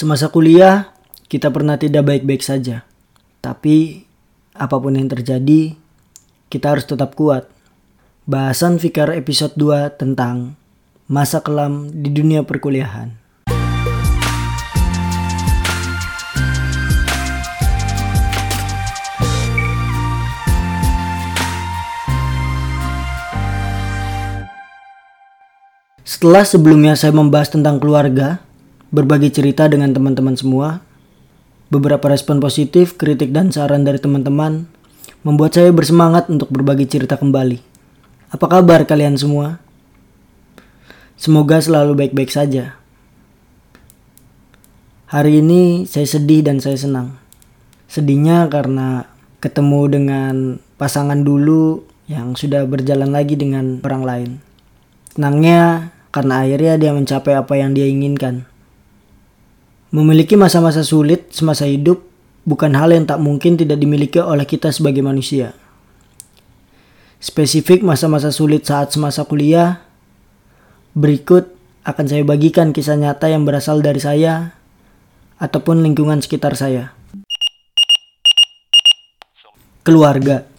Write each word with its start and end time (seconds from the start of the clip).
Semasa 0.00 0.32
kuliah, 0.32 0.96
kita 1.28 1.52
pernah 1.52 1.76
tidak 1.76 2.08
baik-baik 2.08 2.40
saja. 2.40 2.88
Tapi, 3.44 4.00
apa 4.56 4.80
pun 4.80 4.96
yang 4.96 5.12
terjadi, 5.12 5.76
kita 6.48 6.72
harus 6.72 6.88
tetap 6.88 7.12
kuat. 7.12 7.52
Bahasan 8.24 8.80
Fikar 8.80 9.12
episode 9.12 9.52
2 9.60 10.00
tentang 10.00 10.56
masa 11.04 11.44
kelam 11.44 11.92
di 11.92 12.08
dunia 12.08 12.40
perkuliahan. 12.48 13.12
Setelah 26.08 26.48
sebelumnya 26.48 26.96
saya 26.96 27.12
membahas 27.12 27.52
tentang 27.52 27.76
keluarga, 27.76 28.40
berbagi 28.90 29.30
cerita 29.30 29.70
dengan 29.70 29.94
teman-teman 29.94 30.34
semua, 30.34 30.82
beberapa 31.70 32.10
respon 32.10 32.42
positif, 32.42 32.98
kritik 32.98 33.30
dan 33.30 33.54
saran 33.54 33.86
dari 33.86 34.02
teman-teman 34.02 34.66
membuat 35.22 35.54
saya 35.54 35.70
bersemangat 35.70 36.26
untuk 36.26 36.50
berbagi 36.50 36.90
cerita 36.90 37.14
kembali. 37.14 37.62
Apa 38.34 38.46
kabar 38.46 38.82
kalian 38.86 39.14
semua? 39.14 39.62
Semoga 41.14 41.62
selalu 41.62 41.94
baik-baik 41.94 42.32
saja. 42.32 42.80
Hari 45.10 45.42
ini 45.42 45.86
saya 45.86 46.06
sedih 46.06 46.46
dan 46.46 46.62
saya 46.62 46.78
senang. 46.78 47.18
Sedihnya 47.90 48.46
karena 48.46 49.10
ketemu 49.42 49.80
dengan 49.90 50.34
pasangan 50.78 51.26
dulu 51.26 51.82
yang 52.06 52.38
sudah 52.38 52.66
berjalan 52.66 53.10
lagi 53.10 53.34
dengan 53.34 53.82
orang 53.82 54.02
lain. 54.06 54.30
Senangnya 55.10 55.90
karena 56.14 56.46
akhirnya 56.46 56.74
dia 56.78 56.90
mencapai 56.94 57.34
apa 57.34 57.54
yang 57.58 57.74
dia 57.74 57.90
inginkan. 57.90 58.46
Memiliki 59.90 60.38
masa-masa 60.38 60.86
sulit 60.86 61.34
semasa 61.34 61.66
hidup 61.66 62.06
bukan 62.46 62.70
hal 62.78 62.94
yang 62.94 63.06
tak 63.10 63.18
mungkin 63.18 63.58
tidak 63.58 63.82
dimiliki 63.82 64.22
oleh 64.22 64.46
kita 64.46 64.70
sebagai 64.70 65.02
manusia. 65.02 65.54
Spesifik 67.18 67.82
masa-masa 67.82 68.30
sulit 68.30 68.64
saat 68.64 68.94
semasa 68.94 69.26
kuliah, 69.26 69.82
berikut 70.94 71.50
akan 71.82 72.06
saya 72.06 72.22
bagikan 72.22 72.70
kisah 72.70 72.96
nyata 72.96 73.28
yang 73.28 73.42
berasal 73.42 73.82
dari 73.82 73.98
saya 73.98 74.54
ataupun 75.42 75.82
lingkungan 75.82 76.22
sekitar 76.22 76.54
saya. 76.54 76.94
Keluarga 79.82 80.50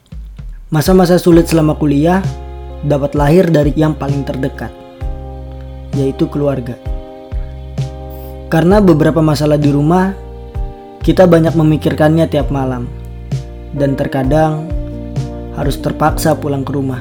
Masa-masa 0.71 1.19
sulit 1.19 1.51
selama 1.51 1.75
kuliah 1.75 2.23
dapat 2.87 3.11
lahir 3.11 3.51
dari 3.51 3.75
yang 3.75 3.91
paling 3.91 4.23
terdekat 4.23 4.71
yaitu 5.91 6.31
keluarga. 6.31 6.90
Karena 8.51 8.83
beberapa 8.83 9.23
masalah 9.23 9.55
di 9.55 9.71
rumah, 9.71 10.11
kita 10.99 11.23
banyak 11.23 11.55
memikirkannya 11.55 12.27
tiap 12.27 12.51
malam, 12.51 12.83
dan 13.71 13.95
terkadang 13.95 14.67
harus 15.55 15.79
terpaksa 15.79 16.35
pulang 16.35 16.67
ke 16.67 16.75
rumah, 16.75 16.99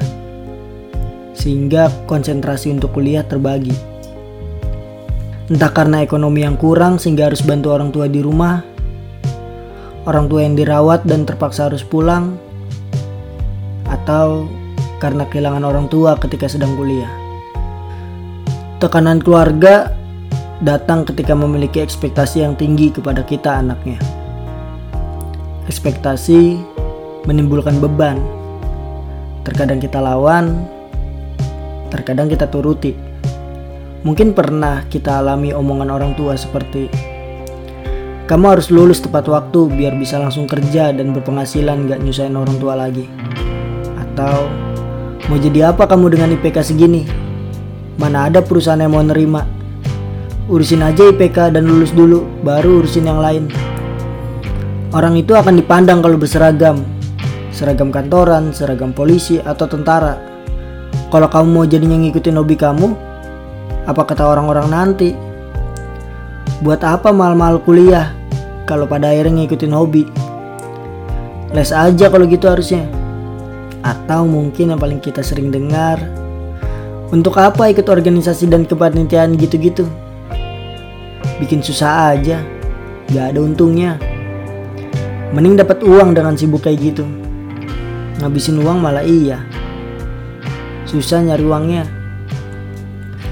sehingga 1.35 1.91
konsentrasi 2.07 2.71
untuk 2.71 2.95
kuliah 2.95 3.27
terbagi. 3.27 3.75
Entah 5.51 5.75
karena 5.75 5.99
ekonomi 5.99 6.47
yang 6.47 6.55
kurang 6.55 6.95
sehingga 6.95 7.27
harus 7.27 7.43
bantu 7.43 7.75
orang 7.75 7.91
tua 7.91 8.07
di 8.07 8.23
rumah, 8.23 8.63
orang 10.07 10.31
tua 10.31 10.47
yang 10.47 10.55
dirawat 10.55 11.03
dan 11.03 11.27
terpaksa 11.27 11.67
harus 11.67 11.83
pulang, 11.83 12.39
atau 13.91 14.47
karena 15.03 15.27
kehilangan 15.27 15.67
orang 15.67 15.91
tua 15.91 16.15
ketika 16.15 16.47
sedang 16.47 16.79
kuliah. 16.79 17.11
Tekanan 18.79 19.19
keluarga 19.19 19.99
datang 20.61 21.03
ketika 21.05 21.33
memiliki 21.33 21.81
ekspektasi 21.81 22.45
yang 22.45 22.53
tinggi 22.53 22.93
kepada 22.93 23.25
kita 23.25 23.61
anaknya. 23.61 23.97
Ekspektasi 25.65 26.61
menimbulkan 27.25 27.81
beban. 27.81 28.21
Terkadang 29.41 29.81
kita 29.81 29.97
lawan, 29.97 30.69
terkadang 31.89 32.29
kita 32.29 32.45
turuti. 32.45 32.93
Mungkin 34.01 34.33
pernah 34.33 34.85
kita 34.89 35.21
alami 35.21 35.53
omongan 35.53 35.89
orang 35.89 36.13
tua 36.17 36.33
seperti 36.33 36.89
kamu 38.31 38.47
harus 38.47 38.71
lulus 38.71 39.03
tepat 39.03 39.27
waktu 39.27 39.67
biar 39.75 39.91
bisa 39.99 40.15
langsung 40.15 40.47
kerja 40.47 40.95
dan 40.95 41.11
berpenghasilan 41.11 41.83
gak 41.83 41.99
nyusahin 41.99 42.39
orang 42.39 42.55
tua 42.63 42.79
lagi. 42.79 43.03
Atau 43.99 44.47
mau 45.27 45.35
jadi 45.35 45.75
apa 45.75 45.83
kamu 45.83 46.15
dengan 46.15 46.31
IPK 46.39 46.63
segini? 46.63 47.03
Mana 47.99 48.31
ada 48.31 48.39
perusahaan 48.39 48.79
yang 48.79 48.95
mau 48.95 49.03
nerima? 49.03 49.60
Urusin 50.51 50.83
aja 50.83 51.07
IPK 51.07 51.55
dan 51.55 51.63
lulus 51.63 51.95
dulu, 51.95 52.27
baru 52.43 52.83
urusin 52.83 53.07
yang 53.07 53.23
lain. 53.23 53.47
Orang 54.91 55.15
itu 55.15 55.31
akan 55.31 55.55
dipandang 55.55 56.03
kalau 56.03 56.19
berseragam, 56.19 56.83
seragam 57.55 57.87
kantoran, 57.87 58.51
seragam 58.51 58.91
polisi, 58.91 59.39
atau 59.39 59.63
tentara. 59.63 60.19
Kalau 61.07 61.31
kamu 61.31 61.47
mau 61.47 61.63
jadinya 61.63 61.95
ngikutin 62.03 62.35
hobi 62.35 62.59
kamu, 62.59 62.91
apa 63.87 64.03
kata 64.03 64.27
orang-orang 64.27 64.67
nanti? 64.67 65.15
Buat 66.59 66.83
apa 66.83 67.15
mal-mal 67.15 67.63
kuliah 67.63 68.11
kalau 68.67 68.83
pada 68.91 69.07
akhirnya 69.07 69.47
ngikutin 69.47 69.71
hobi? 69.71 70.03
Les 71.55 71.71
aja 71.71 72.11
kalau 72.11 72.27
gitu 72.27 72.51
harusnya. 72.51 72.83
Atau 73.87 74.27
mungkin 74.27 74.75
yang 74.75 74.83
paling 74.83 74.99
kita 74.99 75.23
sering 75.23 75.47
dengar, 75.47 75.95
untuk 77.07 77.39
apa 77.39 77.71
ikut 77.71 77.87
organisasi 77.87 78.51
dan 78.51 78.67
kepanitiaan 78.67 79.39
gitu-gitu? 79.39 79.87
Bikin 81.41 81.65
susah 81.65 82.13
aja, 82.13 82.45
gak 83.09 83.33
ada 83.33 83.39
untungnya. 83.41 83.97
Mending 85.33 85.57
dapat 85.57 85.81
uang 85.81 86.13
dengan 86.13 86.37
sibuk 86.37 86.61
kayak 86.61 86.93
gitu. 86.93 87.05
Ngabisin 88.21 88.61
uang 88.61 88.77
malah 88.77 89.01
iya. 89.01 89.41
Susah 90.85 91.25
nyari 91.25 91.41
uangnya. 91.41 91.83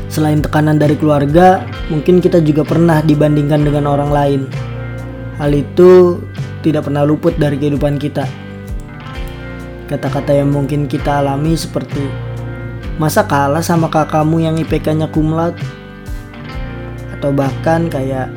Selain 0.09 0.41
tekanan 0.41 0.81
dari 0.81 0.97
keluarga, 0.97 1.61
mungkin 1.93 2.17
kita 2.17 2.41
juga 2.41 2.65
pernah 2.65 3.05
dibandingkan 3.05 3.61
dengan 3.61 3.85
orang 3.85 4.09
lain. 4.09 4.41
Hal 5.37 5.53
itu 5.53 6.17
tidak 6.65 6.89
pernah 6.89 7.05
luput 7.05 7.37
dari 7.37 7.61
kehidupan 7.61 8.01
kita. 8.01 8.25
Kata-kata 9.85 10.33
yang 10.33 10.49
mungkin 10.49 10.89
kita 10.89 11.21
alami 11.21 11.53
seperti 11.53 12.29
Masa 12.99 13.23
kalah 13.23 13.63
sama 13.63 13.87
kakakmu 13.87 14.43
yang 14.43 14.59
IPK-nya 14.59 15.07
kumlat? 15.07 15.55
Atau 17.19 17.35
bahkan 17.35 17.91
kayak 17.91 18.31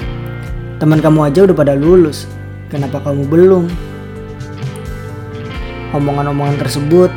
teman 0.82 0.98
kamu 0.98 1.30
aja 1.30 1.46
udah 1.46 1.54
pada 1.54 1.78
lulus, 1.78 2.26
kenapa 2.66 2.98
kamu 2.98 3.30
belum? 3.30 3.70
Omongan-omongan 5.94 6.58
tersebut 6.58 7.14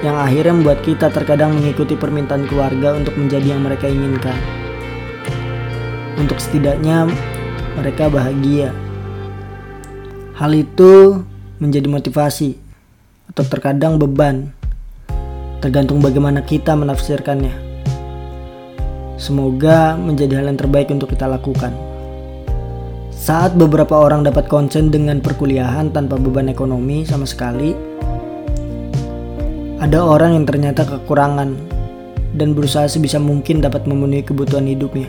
yang 0.00 0.16
akhirnya 0.16 0.56
membuat 0.56 0.80
kita 0.80 1.12
terkadang 1.12 1.56
mengikuti 1.56 1.92
permintaan 1.92 2.48
keluarga 2.48 2.96
untuk 2.96 3.12
menjadi 3.20 3.52
yang 3.52 3.68
mereka 3.68 3.84
inginkan. 3.84 4.36
Untuk 6.16 6.40
setidaknya 6.40 7.04
mereka 7.76 8.08
bahagia. 8.08 8.72
Hal 10.40 10.56
itu 10.56 11.20
menjadi 11.60 11.88
motivasi 11.92 12.56
atau 13.28 13.44
terkadang 13.44 14.00
beban 14.00 14.52
tergantung 15.64 16.04
bagaimana 16.04 16.44
kita 16.44 16.76
menafsirkannya. 16.76 17.63
Semoga 19.14 19.94
menjadi 19.94 20.42
hal 20.42 20.50
yang 20.50 20.58
terbaik 20.58 20.90
untuk 20.90 21.14
kita 21.14 21.30
lakukan. 21.30 21.70
Saat 23.14 23.54
beberapa 23.54 23.94
orang 23.94 24.26
dapat 24.26 24.50
konsen 24.50 24.90
dengan 24.90 25.22
perkuliahan 25.22 25.94
tanpa 25.94 26.18
beban 26.18 26.50
ekonomi 26.50 27.06
sama 27.06 27.24
sekali, 27.24 27.72
ada 29.78 30.02
orang 30.02 30.36
yang 30.36 30.44
ternyata 30.44 30.82
kekurangan 30.84 31.54
dan 32.34 32.52
berusaha 32.52 32.90
sebisa 32.90 33.22
mungkin 33.22 33.62
dapat 33.62 33.86
memenuhi 33.86 34.26
kebutuhan 34.26 34.66
hidupnya. 34.66 35.06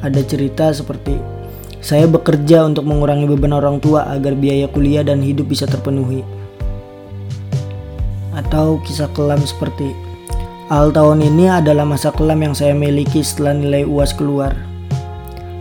Ada 0.00 0.24
cerita 0.24 0.72
seperti 0.72 1.36
saya 1.84 2.08
bekerja 2.10 2.66
untuk 2.66 2.82
mengurangi 2.88 3.28
beban 3.30 3.54
orang 3.54 3.78
tua 3.78 4.08
agar 4.10 4.34
biaya 4.34 4.66
kuliah 4.66 5.06
dan 5.06 5.22
hidup 5.22 5.46
bisa 5.46 5.68
terpenuhi 5.68 6.24
atau 8.36 8.82
kisah 8.84 9.08
kelam 9.16 9.40
seperti 9.40 10.05
Al 10.66 10.90
tahun 10.90 11.22
ini 11.22 11.46
adalah 11.46 11.86
masa 11.86 12.10
kelam 12.10 12.42
yang 12.42 12.50
saya 12.50 12.74
miliki 12.74 13.22
setelah 13.22 13.54
nilai 13.54 13.86
UAS 13.86 14.10
keluar. 14.10 14.50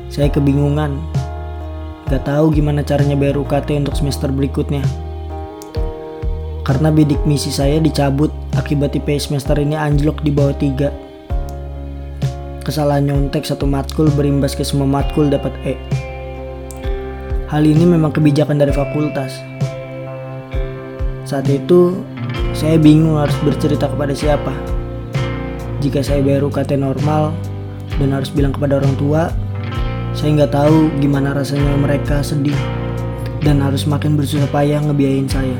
Saya 0.09 0.33
kebingungan. 0.33 0.97
Gak 2.09 2.25
tahu 2.25 2.49
gimana 2.49 2.81
caranya 2.81 3.13
bayar 3.13 3.37
UKT 3.37 3.85
untuk 3.85 3.93
semester 3.93 4.33
berikutnya. 4.33 4.81
Karena 6.65 6.89
bidik 6.89 7.21
misi 7.21 7.53
saya 7.53 7.77
dicabut 7.77 8.33
akibat 8.57 8.97
IP 8.97 9.21
semester 9.21 9.53
ini 9.61 9.77
anjlok 9.77 10.25
di 10.25 10.33
bawah 10.33 10.57
3. 10.57 12.65
Kesalahan 12.65 13.05
nyontek 13.05 13.45
satu 13.45 13.69
matkul 13.69 14.09
berimbas 14.09 14.57
ke 14.57 14.65
semua 14.65 14.89
matkul 14.89 15.29
dapat 15.29 15.53
E. 15.69 15.77
Hal 17.53 17.61
ini 17.61 17.85
memang 17.85 18.09
kebijakan 18.09 18.57
dari 18.57 18.73
fakultas. 18.73 19.37
Saat 21.29 21.45
itu 21.45 21.93
saya 22.57 22.81
bingung 22.81 23.21
harus 23.21 23.37
bercerita 23.45 23.85
kepada 23.85 24.17
siapa. 24.17 24.74
Jika 25.83 25.99
saya 25.99 26.23
bayar 26.23 26.47
UKT 26.47 26.79
normal 26.79 27.35
dan 27.99 28.15
harus 28.15 28.31
bilang 28.31 28.55
kepada 28.55 28.79
orang 28.79 28.95
tua, 28.95 29.31
Saya 30.15 30.31
nggak 30.31 30.55
tahu 30.55 30.95
gimana 31.03 31.35
rasanya 31.35 31.75
mereka 31.75 32.23
sedih 32.23 32.55
dan 33.43 33.59
harus 33.59 33.83
makin 33.83 34.15
bersusah 34.15 34.47
payah 34.47 34.79
ngebiayain 34.79 35.27
saya. 35.27 35.59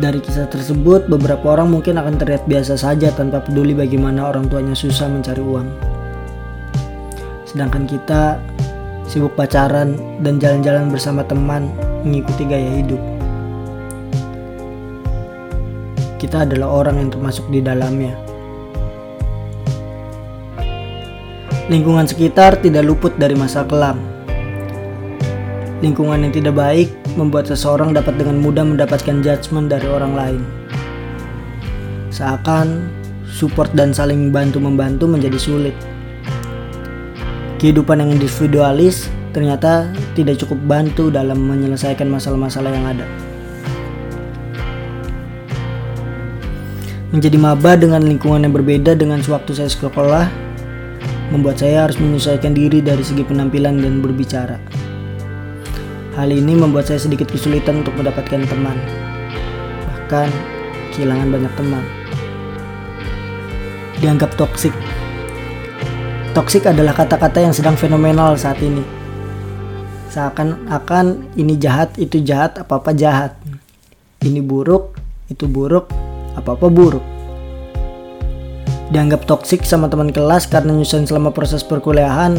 Dari 0.00 0.24
kisah 0.24 0.48
tersebut, 0.48 1.04
beberapa 1.04 1.52
orang 1.52 1.68
mungkin 1.68 2.00
akan 2.00 2.16
terlihat 2.16 2.48
biasa 2.48 2.80
saja 2.80 3.12
tanpa 3.12 3.44
peduli 3.44 3.76
bagaimana 3.76 4.24
orang 4.24 4.48
tuanya 4.48 4.72
susah 4.72 5.04
mencari 5.04 5.44
uang. 5.44 5.68
Sedangkan 7.44 7.84
kita 7.84 8.40
sibuk 9.04 9.36
pacaran 9.36 10.00
dan 10.24 10.40
jalan-jalan 10.40 10.88
bersama 10.88 11.28
teman 11.28 11.68
mengikuti 12.08 12.48
gaya 12.48 12.80
hidup. 12.80 13.13
Kita 16.34 16.50
adalah 16.50 16.82
orang 16.82 16.98
yang 16.98 17.14
termasuk 17.14 17.46
di 17.46 17.62
dalamnya. 17.62 18.10
Lingkungan 21.70 22.10
sekitar 22.10 22.58
tidak 22.58 22.82
luput 22.82 23.14
dari 23.14 23.38
masa 23.38 23.62
kelam. 23.62 24.02
Lingkungan 25.78 26.26
yang 26.26 26.34
tidak 26.34 26.58
baik 26.58 26.90
membuat 27.14 27.46
seseorang 27.46 27.94
dapat 27.94 28.18
dengan 28.18 28.42
mudah 28.42 28.66
mendapatkan 28.66 29.22
judgement 29.22 29.70
dari 29.70 29.86
orang 29.86 30.12
lain. 30.18 30.42
Seakan 32.10 32.90
support 33.30 33.70
dan 33.70 33.94
saling 33.94 34.34
bantu-membantu 34.34 35.06
menjadi 35.06 35.38
sulit. 35.38 35.78
Kehidupan 37.62 38.02
yang 38.02 38.10
individualis 38.10 39.06
ternyata 39.30 39.86
tidak 40.18 40.42
cukup 40.42 40.58
bantu 40.66 41.14
dalam 41.14 41.38
menyelesaikan 41.46 42.10
masalah-masalah 42.10 42.74
yang 42.74 42.90
ada. 42.90 43.23
Menjadi 47.14 47.38
maba 47.38 47.78
dengan 47.78 48.02
lingkungan 48.02 48.42
yang 48.42 48.50
berbeda 48.50 48.98
dengan 48.98 49.22
sewaktu 49.22 49.54
saya 49.54 49.70
sekolah 49.70 50.26
membuat 51.30 51.62
saya 51.62 51.86
harus 51.86 51.94
menyesuaikan 52.02 52.50
diri 52.58 52.82
dari 52.82 53.06
segi 53.06 53.22
penampilan 53.22 53.78
dan 53.78 54.02
berbicara. 54.02 54.58
Hal 56.18 56.34
ini 56.34 56.58
membuat 56.58 56.90
saya 56.90 56.98
sedikit 56.98 57.30
kesulitan 57.30 57.86
untuk 57.86 57.94
mendapatkan 57.94 58.42
teman. 58.50 58.74
Bahkan 59.86 60.26
kehilangan 60.90 61.28
banyak 61.30 61.52
teman. 61.54 61.84
Dianggap 64.02 64.34
toksik. 64.34 64.74
Toksik 66.34 66.66
adalah 66.66 66.98
kata-kata 66.98 67.46
yang 67.46 67.54
sedang 67.54 67.78
fenomenal 67.78 68.34
saat 68.34 68.58
ini. 68.58 68.82
Seakan-akan 70.10 71.38
ini 71.38 71.54
jahat, 71.62 71.94
itu 71.94 72.18
jahat, 72.26 72.58
apa-apa 72.58 72.90
jahat. 72.90 73.38
Ini 74.18 74.42
buruk, 74.42 74.98
itu 75.30 75.46
buruk, 75.46 76.03
apa-apa 76.38 76.66
buruk. 76.70 77.04
Dianggap 78.92 79.26
toksik 79.26 79.64
sama 79.64 79.90
teman 79.90 80.12
kelas 80.12 80.46
karena 80.46 80.70
nyusahin 80.76 81.08
selama 81.08 81.34
proses 81.34 81.64
perkuliahan, 81.64 82.36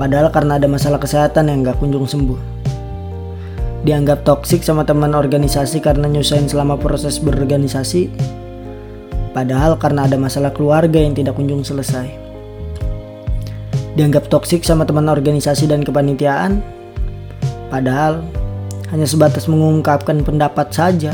padahal 0.00 0.32
karena 0.34 0.58
ada 0.58 0.66
masalah 0.66 0.98
kesehatan 0.98 1.52
yang 1.52 1.62
gak 1.62 1.78
kunjung 1.78 2.08
sembuh. 2.08 2.54
Dianggap 3.84 4.24
toksik 4.24 4.64
sama 4.64 4.88
teman 4.88 5.12
organisasi 5.12 5.76
karena 5.84 6.08
nyusahin 6.08 6.48
selama 6.48 6.80
proses 6.80 7.20
berorganisasi 7.20 8.08
padahal 9.36 9.76
karena 9.76 10.08
ada 10.08 10.16
masalah 10.16 10.54
keluarga 10.54 10.96
yang 10.96 11.12
tidak 11.12 11.36
kunjung 11.36 11.60
selesai. 11.60 12.08
Dianggap 13.98 14.32
toksik 14.32 14.64
sama 14.64 14.88
teman 14.88 15.10
organisasi 15.10 15.68
dan 15.68 15.84
kepanitiaan 15.84 16.64
padahal 17.68 18.24
hanya 18.88 19.04
sebatas 19.04 19.50
mengungkapkan 19.52 20.24
pendapat 20.24 20.72
saja 20.72 21.12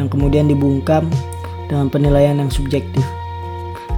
yang 0.00 0.08
kemudian 0.08 0.48
dibungkam 0.48 1.04
dengan 1.68 1.92
penilaian 1.92 2.40
yang 2.40 2.48
subjektif. 2.48 3.04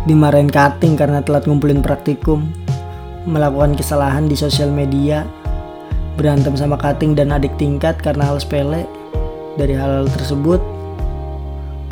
Dimarahin 0.05 0.51
cutting 0.51 0.99
karena 0.99 1.23
telat 1.23 1.47
ngumpulin 1.47 1.81
praktikum 1.81 2.51
melakukan 3.23 3.79
kesalahan 3.79 4.27
di 4.27 4.35
sosial 4.35 4.75
media 4.75 5.23
berantem 6.19 6.59
sama 6.59 6.75
kating 6.75 7.15
dan 7.15 7.31
adik 7.31 7.55
tingkat 7.55 7.95
karena 8.03 8.27
hal 8.27 8.37
sepele 8.43 8.85
dari 9.55 9.79
hal-hal 9.79 10.11
tersebut 10.11 10.59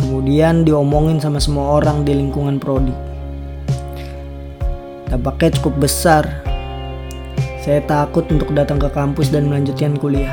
kemudian 0.01 0.65
diomongin 0.65 1.21
sama 1.21 1.39
semua 1.39 1.79
orang 1.79 2.03
di 2.03 2.17
lingkungan 2.17 2.57
prodi. 2.59 2.93
Dampaknya 5.07 5.61
cukup 5.61 5.87
besar. 5.87 6.25
Saya 7.61 7.85
takut 7.85 8.25
untuk 8.33 8.57
datang 8.57 8.81
ke 8.81 8.89
kampus 8.89 9.29
dan 9.29 9.53
melanjutkan 9.53 9.93
kuliah. 10.01 10.33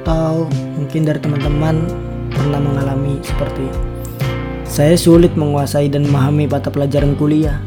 Atau 0.00 0.48
mungkin 0.80 1.04
dari 1.04 1.20
teman-teman 1.20 1.84
pernah 2.32 2.58
mengalami 2.58 3.20
seperti 3.20 3.68
saya 4.64 4.96
sulit 4.96 5.36
menguasai 5.36 5.92
dan 5.92 6.08
memahami 6.08 6.48
mata 6.48 6.72
pelajaran 6.72 7.12
kuliah 7.20 7.60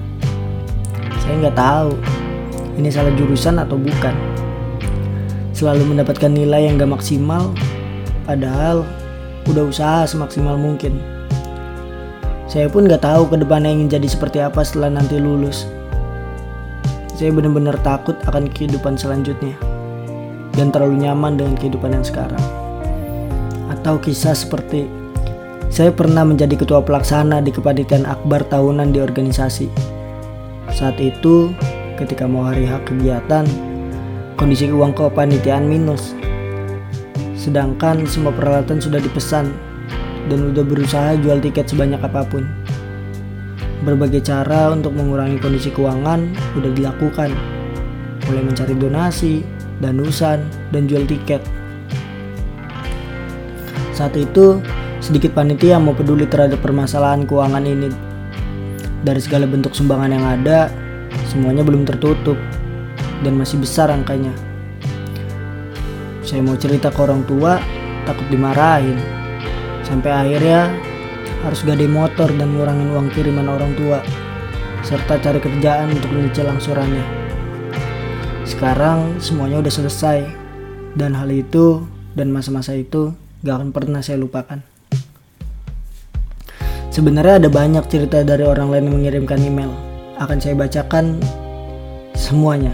saya 1.21 1.37
nggak 1.37 1.55
tahu 1.55 1.93
ini 2.73 2.89
salah 2.89 3.13
jurusan 3.13 3.61
atau 3.61 3.77
bukan. 3.77 4.15
Selalu 5.53 5.93
mendapatkan 5.93 6.31
nilai 6.33 6.65
yang 6.65 6.81
gak 6.81 6.89
maksimal, 6.89 7.53
padahal 8.25 8.81
udah 9.45 9.63
usaha 9.69 10.09
semaksimal 10.09 10.57
mungkin. 10.57 10.97
Saya 12.49 12.69
pun 12.69 12.89
gak 12.89 13.05
tahu 13.05 13.29
ke 13.29 13.37
depannya 13.37 13.69
ingin 13.69 13.89
jadi 13.93 14.07
seperti 14.09 14.41
apa 14.41 14.65
setelah 14.65 14.97
nanti 14.97 15.21
lulus. 15.21 15.69
Saya 17.13 17.29
benar-benar 17.29 17.77
takut 17.85 18.17
akan 18.25 18.49
kehidupan 18.49 18.97
selanjutnya 18.97 19.53
dan 20.57 20.73
terlalu 20.73 21.05
nyaman 21.05 21.37
dengan 21.37 21.53
kehidupan 21.53 21.93
yang 21.93 22.05
sekarang. 22.05 22.41
Atau 23.83 23.99
kisah 23.99 24.31
seperti 24.31 24.87
saya 25.67 25.91
pernah 25.91 26.23
menjadi 26.23 26.55
ketua 26.55 26.79
pelaksana 26.79 27.43
di 27.43 27.51
kepanitiaan 27.51 28.07
akbar 28.07 28.47
tahunan 28.47 28.95
di 28.95 29.03
organisasi. 29.03 29.67
Saat 30.71 31.03
itu 31.03 31.51
ketika 31.99 32.23
mau 32.23 32.47
hari 32.47 32.63
hak 32.63 32.87
kegiatan, 32.87 33.43
kondisi 34.39 34.71
uang 34.71 34.95
kepanitiaan 34.95 35.67
minus. 35.67 36.15
Sedangkan 37.35 38.07
semua 38.07 38.31
peralatan 38.31 38.79
sudah 38.79 39.03
dipesan 39.03 39.51
dan 40.31 40.39
udah 40.55 40.63
berusaha 40.63 41.19
jual 41.19 41.43
tiket 41.43 41.67
sebanyak 41.67 41.99
apa 41.99 42.23
pun. 42.23 42.47
Berbagai 43.83 44.23
cara 44.23 44.71
untuk 44.71 44.95
mengurangi 44.95 45.43
kondisi 45.43 45.67
keuangan 45.75 46.31
udah 46.55 46.71
dilakukan, 46.71 47.35
mulai 48.31 48.43
mencari 48.47 48.79
donasi, 48.79 49.43
danusan, 49.83 50.39
dan 50.71 50.87
jual 50.87 51.03
tiket. 51.03 51.43
Saat 53.93 54.17
itu, 54.17 54.57
sedikit 54.97 55.37
panitia 55.37 55.77
mau 55.77 55.93
peduli 55.93 56.25
terhadap 56.25 56.65
permasalahan 56.65 57.29
keuangan 57.29 57.61
ini. 57.61 57.93
Dari 59.05 59.21
segala 59.21 59.45
bentuk 59.45 59.77
sumbangan 59.77 60.09
yang 60.09 60.25
ada, 60.25 60.73
semuanya 61.29 61.61
belum 61.61 61.85
tertutup 61.85 62.35
dan 63.21 63.37
masih 63.37 63.61
besar 63.61 63.93
angkanya. 63.93 64.33
Saya 66.25 66.41
mau 66.41 66.57
cerita 66.57 66.89
ke 66.89 66.99
orang 67.05 67.21
tua, 67.29 67.61
takut 68.09 68.25
dimarahin. 68.33 68.97
Sampai 69.85 70.09
akhirnya 70.09 70.73
harus 71.45 71.61
gade 71.61 71.85
motor 71.85 72.31
dan 72.33 72.55
ngurangin 72.57 72.89
uang 72.95 73.13
kiriman 73.13 73.45
orang 73.45 73.77
tua, 73.77 74.01
serta 74.81 75.21
cari 75.21 75.37
kerjaan 75.37 75.93
untuk 75.93 76.09
menyicil 76.09 76.49
angsurannya. 76.49 77.03
Sekarang 78.47 79.21
semuanya 79.21 79.61
udah 79.61 79.73
selesai, 79.73 80.25
dan 80.97 81.13
hal 81.13 81.29
itu 81.29 81.85
dan 82.17 82.31
masa-masa 82.31 82.73
itu 82.73 83.11
gak 83.43 83.59
akan 83.59 83.69
pernah 83.75 83.99
saya 83.99 84.15
lupakan. 84.23 84.63
Sebenarnya 86.95 87.43
ada 87.43 87.49
banyak 87.51 87.83
cerita 87.91 88.23
dari 88.23 88.47
orang 88.47 88.71
lain 88.71 88.87
yang 88.87 88.95
mengirimkan 89.03 89.39
email, 89.43 89.75
akan 90.15 90.39
saya 90.39 90.55
bacakan 90.55 91.19
semuanya. 92.15 92.71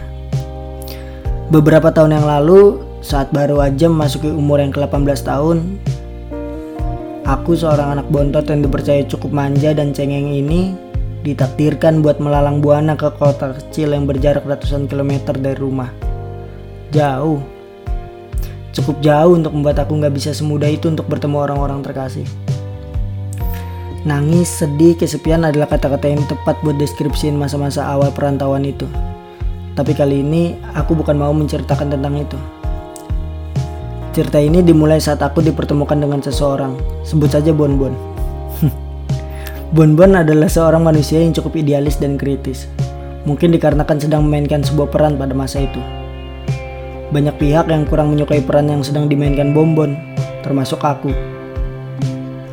Beberapa 1.50 1.90
tahun 1.90 2.22
yang 2.22 2.28
lalu, 2.30 2.86
saat 3.02 3.34
baru 3.34 3.66
aja 3.66 3.90
memasuki 3.90 4.30
umur 4.30 4.62
yang 4.62 4.70
ke-18 4.70 5.26
tahun, 5.26 5.58
aku 7.26 7.58
seorang 7.58 7.98
anak 7.98 8.08
bontot 8.14 8.46
yang 8.46 8.62
dipercaya 8.62 9.02
cukup 9.10 9.34
manja 9.34 9.74
dan 9.74 9.90
cengeng 9.90 10.30
ini 10.30 10.78
ditakdirkan 11.26 12.06
buat 12.06 12.22
melalang 12.22 12.62
buana 12.62 12.94
ke 12.94 13.10
kota 13.18 13.58
kecil 13.58 13.98
yang 13.98 14.06
berjarak 14.06 14.46
ratusan 14.46 14.86
kilometer 14.86 15.34
dari 15.34 15.58
rumah. 15.58 15.90
Jauh. 16.94 17.59
Cukup 18.70 19.02
jauh 19.02 19.34
untuk 19.34 19.50
membuat 19.58 19.82
aku 19.82 19.98
nggak 19.98 20.14
bisa 20.14 20.30
semudah 20.30 20.70
itu 20.70 20.94
untuk 20.94 21.10
bertemu 21.10 21.38
orang-orang 21.42 21.82
terkasih. 21.82 22.26
Nangis, 24.08 24.48
sedih, 24.48 24.96
kesepian 24.96 25.44
adalah 25.44 25.68
kata-kata 25.68 26.08
yang 26.08 26.24
tepat 26.24 26.56
buat 26.64 26.80
deskripsiin 26.80 27.36
masa-masa 27.36 27.84
awal 27.84 28.14
perantauan 28.16 28.64
itu. 28.64 28.88
Tapi 29.76 29.92
kali 29.92 30.24
ini 30.24 30.56
aku 30.72 30.96
bukan 30.96 31.20
mau 31.20 31.36
menceritakan 31.36 31.92
tentang 31.92 32.16
itu. 32.16 32.40
Cerita 34.16 34.40
ini 34.40 34.64
dimulai 34.64 35.04
saat 35.04 35.20
aku 35.20 35.44
dipertemukan 35.44 36.00
dengan 36.00 36.24
seseorang, 36.24 36.80
sebut 37.04 37.28
saja 37.28 37.52
Bon 37.52 37.76
Bon. 37.76 37.94
bon 39.76 40.00
Bon 40.00 40.12
adalah 40.16 40.48
seorang 40.48 40.82
manusia 40.82 41.20
yang 41.20 41.36
cukup 41.36 41.60
idealis 41.60 42.00
dan 42.00 42.16
kritis. 42.16 42.72
Mungkin 43.28 43.52
dikarenakan 43.52 44.00
sedang 44.00 44.24
memainkan 44.24 44.64
sebuah 44.64 44.88
peran 44.90 45.20
pada 45.20 45.36
masa 45.36 45.60
itu. 45.60 45.99
Banyak 47.10 47.42
pihak 47.42 47.66
yang 47.74 47.90
kurang 47.90 48.14
menyukai 48.14 48.46
peran 48.46 48.70
yang 48.70 48.86
sedang 48.86 49.10
dimainkan 49.10 49.50
Bon 49.50 49.74
Bon, 49.74 49.98
termasuk 50.46 50.78
aku. 50.86 51.10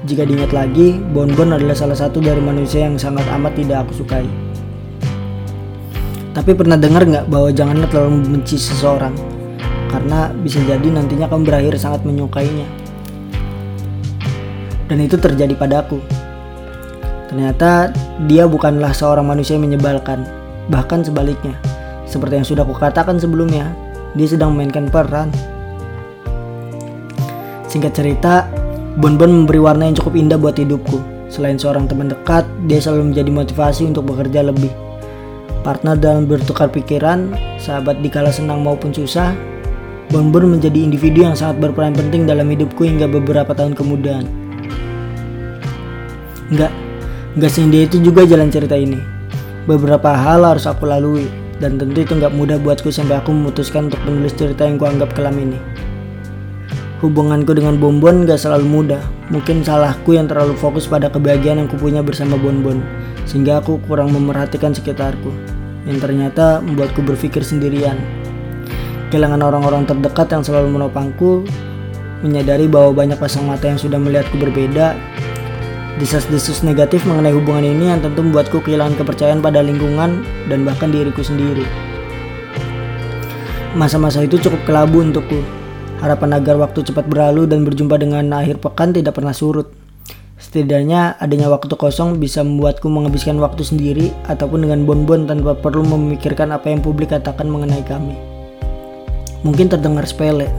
Jika 0.06 0.22
diingat 0.22 0.54
lagi, 0.54 1.02
Bonbon 1.12 1.58
adalah 1.58 1.74
salah 1.74 1.98
satu 1.98 2.22
dari 2.22 2.38
manusia 2.38 2.86
yang 2.86 2.94
sangat 2.94 3.26
amat 3.26 3.58
tidak 3.58 3.84
aku 3.84 4.06
sukai. 4.06 4.22
Tapi 6.30 6.54
pernah 6.54 6.78
dengar 6.78 7.02
nggak 7.02 7.26
bahwa 7.26 7.50
janganlah 7.50 7.90
terlalu 7.90 8.22
membenci 8.22 8.54
seseorang 8.54 9.18
karena 9.90 10.30
bisa 10.46 10.62
jadi 10.62 10.86
nantinya 10.94 11.26
kamu 11.26 11.42
berakhir 11.42 11.74
sangat 11.74 12.06
menyukainya. 12.06 12.70
Dan 14.86 15.02
itu 15.02 15.18
terjadi 15.18 15.58
padaku. 15.58 15.98
Ternyata 17.26 17.90
dia 18.30 18.46
bukanlah 18.46 18.94
seorang 18.94 19.26
manusia 19.26 19.58
yang 19.58 19.66
menyebalkan, 19.66 20.22
bahkan 20.70 21.02
sebaliknya. 21.02 21.58
Seperti 22.06 22.38
yang 22.38 22.46
sudah 22.46 22.62
kukatakan 22.62 23.18
sebelumnya, 23.18 23.74
dia 24.16 24.26
sedang 24.26 24.56
memainkan 24.56 24.88
peran. 24.88 25.28
Singkat 27.68 27.92
cerita, 27.92 28.48
Bon 28.96 29.20
Bon 29.20 29.28
memberi 29.28 29.60
warna 29.60 29.86
yang 29.86 29.96
cukup 30.00 30.16
indah 30.16 30.40
buat 30.40 30.56
hidupku. 30.56 30.98
Selain 31.28 31.60
seorang 31.60 31.84
teman 31.84 32.08
dekat, 32.08 32.48
dia 32.64 32.80
selalu 32.80 33.12
menjadi 33.12 33.30
motivasi 33.30 33.84
untuk 33.84 34.08
bekerja 34.08 34.40
lebih 34.40 34.72
partner 35.66 35.98
dalam 35.98 36.30
bertukar 36.30 36.70
pikiran, 36.70 37.34
sahabat 37.58 37.98
di 37.98 38.06
kala 38.06 38.30
senang 38.30 38.62
maupun 38.62 38.94
susah, 38.94 39.34
Bonbon 40.06 40.54
menjadi 40.54 40.78
individu 40.78 41.26
yang 41.26 41.34
sangat 41.34 41.58
berperan 41.58 41.90
penting 41.90 42.30
dalam 42.30 42.46
hidupku 42.46 42.86
hingga 42.86 43.10
beberapa 43.10 43.50
tahun 43.50 43.74
kemudian. 43.74 44.22
Enggak, 46.54 46.70
enggak 47.34 47.50
sendiri 47.50 47.90
itu 47.90 47.98
juga 47.98 48.22
jalan 48.22 48.46
cerita 48.54 48.78
ini. 48.78 49.02
Beberapa 49.66 50.14
hal 50.14 50.46
harus 50.46 50.70
aku 50.70 50.86
lalui, 50.86 51.26
dan 51.62 51.80
tentu 51.80 52.04
itu 52.04 52.12
enggak 52.16 52.34
mudah 52.36 52.60
buatku 52.60 52.92
sampai 52.92 53.20
aku 53.20 53.32
memutuskan 53.32 53.88
untuk 53.88 54.00
menulis 54.04 54.36
cerita 54.36 54.68
yang 54.68 54.76
kuanggap 54.76 55.12
kelam 55.16 55.36
ini. 55.40 55.56
Hubunganku 57.04 57.52
dengan 57.52 57.76
Bonbon 57.76 58.24
gak 58.24 58.40
selalu 58.40 58.64
mudah. 58.64 59.02
Mungkin 59.28 59.60
salahku 59.60 60.16
yang 60.16 60.32
terlalu 60.32 60.56
fokus 60.56 60.88
pada 60.88 61.12
kebahagiaan 61.12 61.60
yang 61.60 61.68
kupunya 61.68 62.00
bersama 62.00 62.40
Bonbon, 62.40 62.80
sehingga 63.28 63.60
aku 63.60 63.76
kurang 63.84 64.16
memerhatikan 64.16 64.72
sekitarku 64.72 65.28
yang 65.84 66.00
ternyata 66.00 66.64
membuatku 66.64 67.04
berpikir 67.04 67.44
sendirian. 67.44 68.00
Kehilangan 69.12 69.44
orang-orang 69.44 69.84
terdekat 69.86 70.32
yang 70.32 70.42
selalu 70.42 70.72
menopangku, 70.72 71.46
menyadari 72.24 72.66
bahwa 72.66 72.96
banyak 73.04 73.20
pasang 73.20 73.44
mata 73.44 73.68
yang 73.70 73.78
sudah 73.78 74.00
melihatku 74.00 74.34
berbeda, 74.40 74.96
desas-desus 75.96 76.60
negatif 76.60 77.08
mengenai 77.08 77.32
hubungan 77.32 77.64
ini 77.64 77.88
yang 77.88 78.04
tentu 78.04 78.20
membuatku 78.20 78.60
kehilangan 78.60 79.00
kepercayaan 79.00 79.40
pada 79.40 79.64
lingkungan 79.64 80.20
dan 80.48 80.64
bahkan 80.64 80.92
diriku 80.92 81.24
sendiri. 81.24 81.64
Masa-masa 83.76 84.24
itu 84.24 84.40
cukup 84.40 84.60
kelabu 84.64 85.04
untukku. 85.04 85.40
Harapan 86.00 86.36
agar 86.36 86.60
waktu 86.60 86.84
cepat 86.84 87.08
berlalu 87.08 87.48
dan 87.48 87.64
berjumpa 87.64 87.96
dengan 87.96 88.28
akhir 88.36 88.60
pekan 88.60 88.92
tidak 88.92 89.16
pernah 89.16 89.32
surut. 89.32 89.68
Setidaknya 90.36 91.16
adanya 91.16 91.48
waktu 91.48 91.72
kosong 91.72 92.20
bisa 92.20 92.44
membuatku 92.44 92.88
menghabiskan 92.92 93.40
waktu 93.40 93.64
sendiri 93.64 94.12
ataupun 94.28 94.68
dengan 94.68 94.84
bonbon 94.84 95.24
tanpa 95.24 95.56
perlu 95.56 95.80
memikirkan 95.84 96.52
apa 96.52 96.68
yang 96.68 96.84
publik 96.84 97.12
katakan 97.12 97.48
mengenai 97.48 97.80
kami. 97.84 98.16
Mungkin 99.44 99.72
terdengar 99.72 100.04
sepele, 100.04 100.52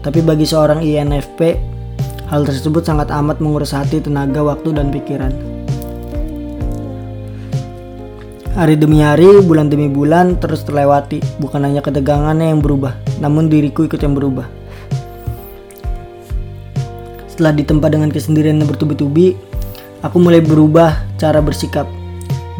tapi 0.00 0.24
bagi 0.24 0.48
seorang 0.48 0.80
INFP, 0.80 1.60
hal 2.32 2.48
tersebut 2.48 2.80
sangat 2.80 3.12
amat 3.12 3.44
menguras 3.44 3.76
hati, 3.76 4.00
tenaga, 4.00 4.40
waktu, 4.40 4.72
dan 4.72 4.88
pikiran. 4.88 5.36
Hari 8.56 8.80
demi 8.80 9.04
hari, 9.04 9.44
bulan 9.44 9.68
demi 9.68 9.92
bulan 9.92 10.40
terus 10.40 10.64
terlewati, 10.64 11.20
bukan 11.36 11.60
hanya 11.68 11.84
ketegangannya 11.84 12.56
yang 12.56 12.64
berubah, 12.64 12.96
namun 13.20 13.52
diriku 13.52 13.84
ikut 13.84 14.00
yang 14.00 14.16
berubah. 14.16 14.48
Setelah 17.28 17.52
ditempa 17.52 17.92
dengan 17.92 18.08
kesendirian 18.08 18.60
yang 18.60 18.68
bertubi-tubi, 18.68 19.36
aku 20.00 20.16
mulai 20.16 20.40
berubah 20.40 21.04
cara 21.20 21.40
bersikap. 21.44 21.84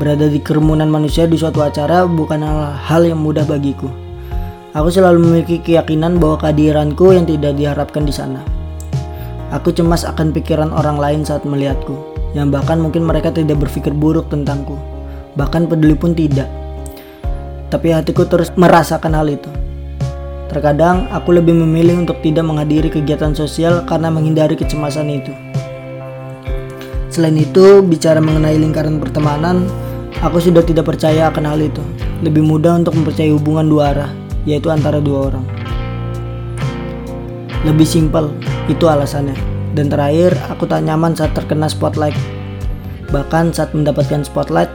Berada 0.00 0.29
di 0.29 0.41
kerumunan 0.41 0.88
manusia 0.88 1.29
di 1.29 1.37
suatu 1.37 1.61
acara 1.61 2.09
bukanlah 2.09 2.73
hal 2.76 3.05
yang 3.05 3.21
mudah 3.21 3.45
bagiku. 3.45 3.88
Aku 4.73 4.88
selalu 4.88 5.21
memiliki 5.21 5.61
keyakinan 5.61 6.17
bahwa 6.17 6.41
kehadiranku 6.41 7.12
yang 7.12 7.29
tidak 7.29 7.52
diharapkan 7.61 8.09
di 8.09 8.12
sana. 8.17 8.62
Aku 9.52 9.68
cemas 9.68 10.09
akan 10.09 10.32
pikiran 10.32 10.73
orang 10.73 10.97
lain 10.97 11.21
saat 11.28 11.44
melihatku, 11.44 11.92
yang 12.32 12.49
bahkan 12.49 12.80
mungkin 12.80 13.04
mereka 13.04 13.28
tidak 13.28 13.61
berpikir 13.61 13.92
buruk 13.92 14.32
tentangku, 14.32 14.80
bahkan 15.37 15.68
peduli 15.68 15.92
pun 15.92 16.16
tidak. 16.16 16.49
Tapi 17.68 17.92
hatiku 17.92 18.25
terus 18.25 18.49
merasakan 18.56 19.12
hal 19.12 19.28
itu. 19.28 19.52
Terkadang 20.49 21.04
aku 21.12 21.37
lebih 21.37 21.52
memilih 21.52 22.00
untuk 22.00 22.25
tidak 22.25 22.49
menghadiri 22.49 22.88
kegiatan 22.88 23.37
sosial 23.37 23.85
karena 23.85 24.09
menghindari 24.09 24.56
kecemasan 24.56 25.09
itu. 25.12 25.32
Selain 27.12 27.37
itu, 27.37 27.85
bicara 27.85 28.25
mengenai 28.25 28.56
lingkaran 28.56 28.97
pertemanan, 28.97 29.68
aku 30.25 30.40
sudah 30.40 30.64
tidak 30.64 30.88
percaya 30.88 31.28
akan 31.28 31.44
hal 31.44 31.61
itu. 31.61 31.85
Lebih 32.25 32.40
mudah 32.40 32.80
untuk 32.80 32.97
mempercayai 32.97 33.37
hubungan 33.37 33.68
dua 33.68 33.92
arah, 33.92 34.11
yaitu 34.49 34.73
antara 34.73 34.97
dua 34.97 35.28
orang. 35.28 35.44
Lebih 37.68 37.85
simpel, 37.85 38.32
itu 38.71 38.87
alasannya. 38.87 39.35
Dan 39.73 39.88
terakhir, 39.88 40.37
aku 40.52 40.69
tak 40.69 40.85
nyaman 40.85 41.16
saat 41.16 41.33
terkena 41.33 41.66
spotlight. 41.66 42.16
Bahkan 43.09 43.57
saat 43.57 43.73
mendapatkan 43.73 44.25
spotlight 44.25 44.69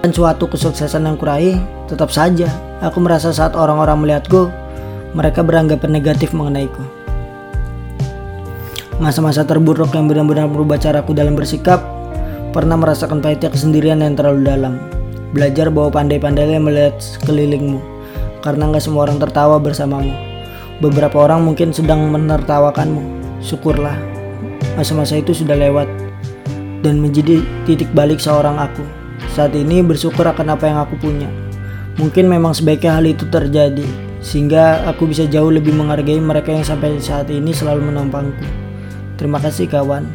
dan 0.00 0.10
suatu 0.12 0.48
kesuksesan 0.48 1.04
yang 1.04 1.20
kuraih, 1.20 1.60
tetap 1.84 2.08
saja 2.08 2.48
aku 2.80 3.02
merasa 3.02 3.28
saat 3.34 3.52
orang-orang 3.52 4.00
melihatku, 4.00 4.48
mereka 5.12 5.44
beranggapan 5.44 6.00
negatif 6.00 6.32
mengenaiku. 6.32 6.80
Masa-masa 8.98 9.46
terburuk 9.46 9.94
yang 9.94 10.10
benar-benar 10.10 10.50
merubah 10.50 10.80
caraku 10.80 11.14
dalam 11.14 11.38
bersikap, 11.38 11.78
pernah 12.50 12.74
merasakan 12.74 13.22
pahitnya 13.22 13.52
kesendirian 13.52 14.02
yang 14.02 14.18
terlalu 14.18 14.48
dalam. 14.48 14.74
Belajar 15.30 15.68
bahwa 15.68 15.92
pandai-pandainya 15.92 16.58
melihat 16.58 16.96
sekelilingmu, 16.98 17.78
karena 18.40 18.72
nggak 18.72 18.82
semua 18.82 19.06
orang 19.06 19.20
tertawa 19.20 19.60
bersamamu. 19.60 20.16
Beberapa 20.80 21.20
orang 21.20 21.44
mungkin 21.46 21.70
sedang 21.70 22.08
menertawakanmu. 22.10 23.27
Syukurlah, 23.38 23.94
masa-masa 24.74 25.14
itu 25.18 25.30
sudah 25.30 25.54
lewat 25.54 25.86
dan 26.82 26.98
menjadi 26.98 27.42
titik 27.66 27.90
balik 27.94 28.18
seorang 28.18 28.58
aku. 28.58 28.82
Saat 29.34 29.54
ini 29.54 29.82
bersyukur 29.82 30.26
akan 30.26 30.54
apa 30.54 30.66
yang 30.66 30.78
aku 30.82 30.98
punya. 30.98 31.30
Mungkin 31.98 32.30
memang 32.30 32.54
sebaiknya 32.54 32.98
hal 32.98 33.06
itu 33.06 33.26
terjadi, 33.26 33.86
sehingga 34.22 34.86
aku 34.86 35.10
bisa 35.10 35.26
jauh 35.26 35.50
lebih 35.50 35.74
menghargai 35.74 36.18
mereka 36.18 36.54
yang 36.54 36.66
sampai 36.66 36.98
saat 36.98 37.30
ini 37.30 37.50
selalu 37.54 37.90
menampangku. 37.90 38.46
Terima 39.18 39.42
kasih 39.42 39.66
kawan. 39.66 40.06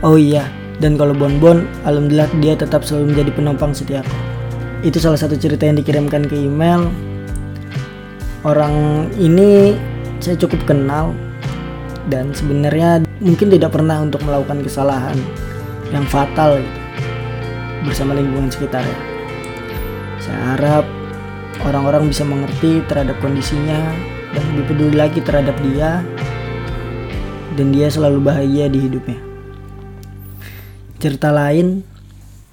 Oh 0.00 0.16
iya, 0.16 0.48
dan 0.80 0.96
kalau 0.96 1.12
Bonbon, 1.12 1.68
alhamdulillah 1.84 2.28
dia 2.40 2.56
tetap 2.56 2.84
selalu 2.84 3.12
menjadi 3.12 3.30
penopang 3.36 3.72
setiaku. 3.76 4.16
Itu 4.82 4.98
salah 4.98 5.20
satu 5.20 5.36
cerita 5.36 5.68
yang 5.68 5.78
dikirimkan 5.78 6.26
ke 6.26 6.36
email. 6.36 6.88
Orang 8.42 9.06
ini 9.16 9.78
saya 10.18 10.34
cukup 10.34 10.66
kenal 10.66 11.14
dan 12.10 12.34
sebenarnya 12.34 13.06
mungkin 13.22 13.52
tidak 13.52 13.74
pernah 13.74 14.02
untuk 14.02 14.22
melakukan 14.26 14.64
kesalahan 14.64 15.14
yang 15.94 16.02
fatal 16.08 16.58
gitu, 16.58 16.80
bersama 17.86 18.16
lingkungan 18.16 18.50
sekitar 18.50 18.82
ya. 18.82 18.98
Saya 20.22 20.40
harap 20.56 20.84
orang-orang 21.62 22.10
bisa 22.10 22.26
mengerti 22.26 22.82
terhadap 22.90 23.18
kondisinya 23.22 23.92
dan 24.32 24.42
lebih 24.54 24.64
peduli 24.72 24.94
lagi 24.96 25.20
terhadap 25.20 25.54
dia 25.62 26.02
dan 27.54 27.68
dia 27.70 27.86
selalu 27.92 28.18
bahagia 28.24 28.66
di 28.72 28.80
hidupnya. 28.88 29.20
Cerita 31.02 31.34
lain, 31.34 31.82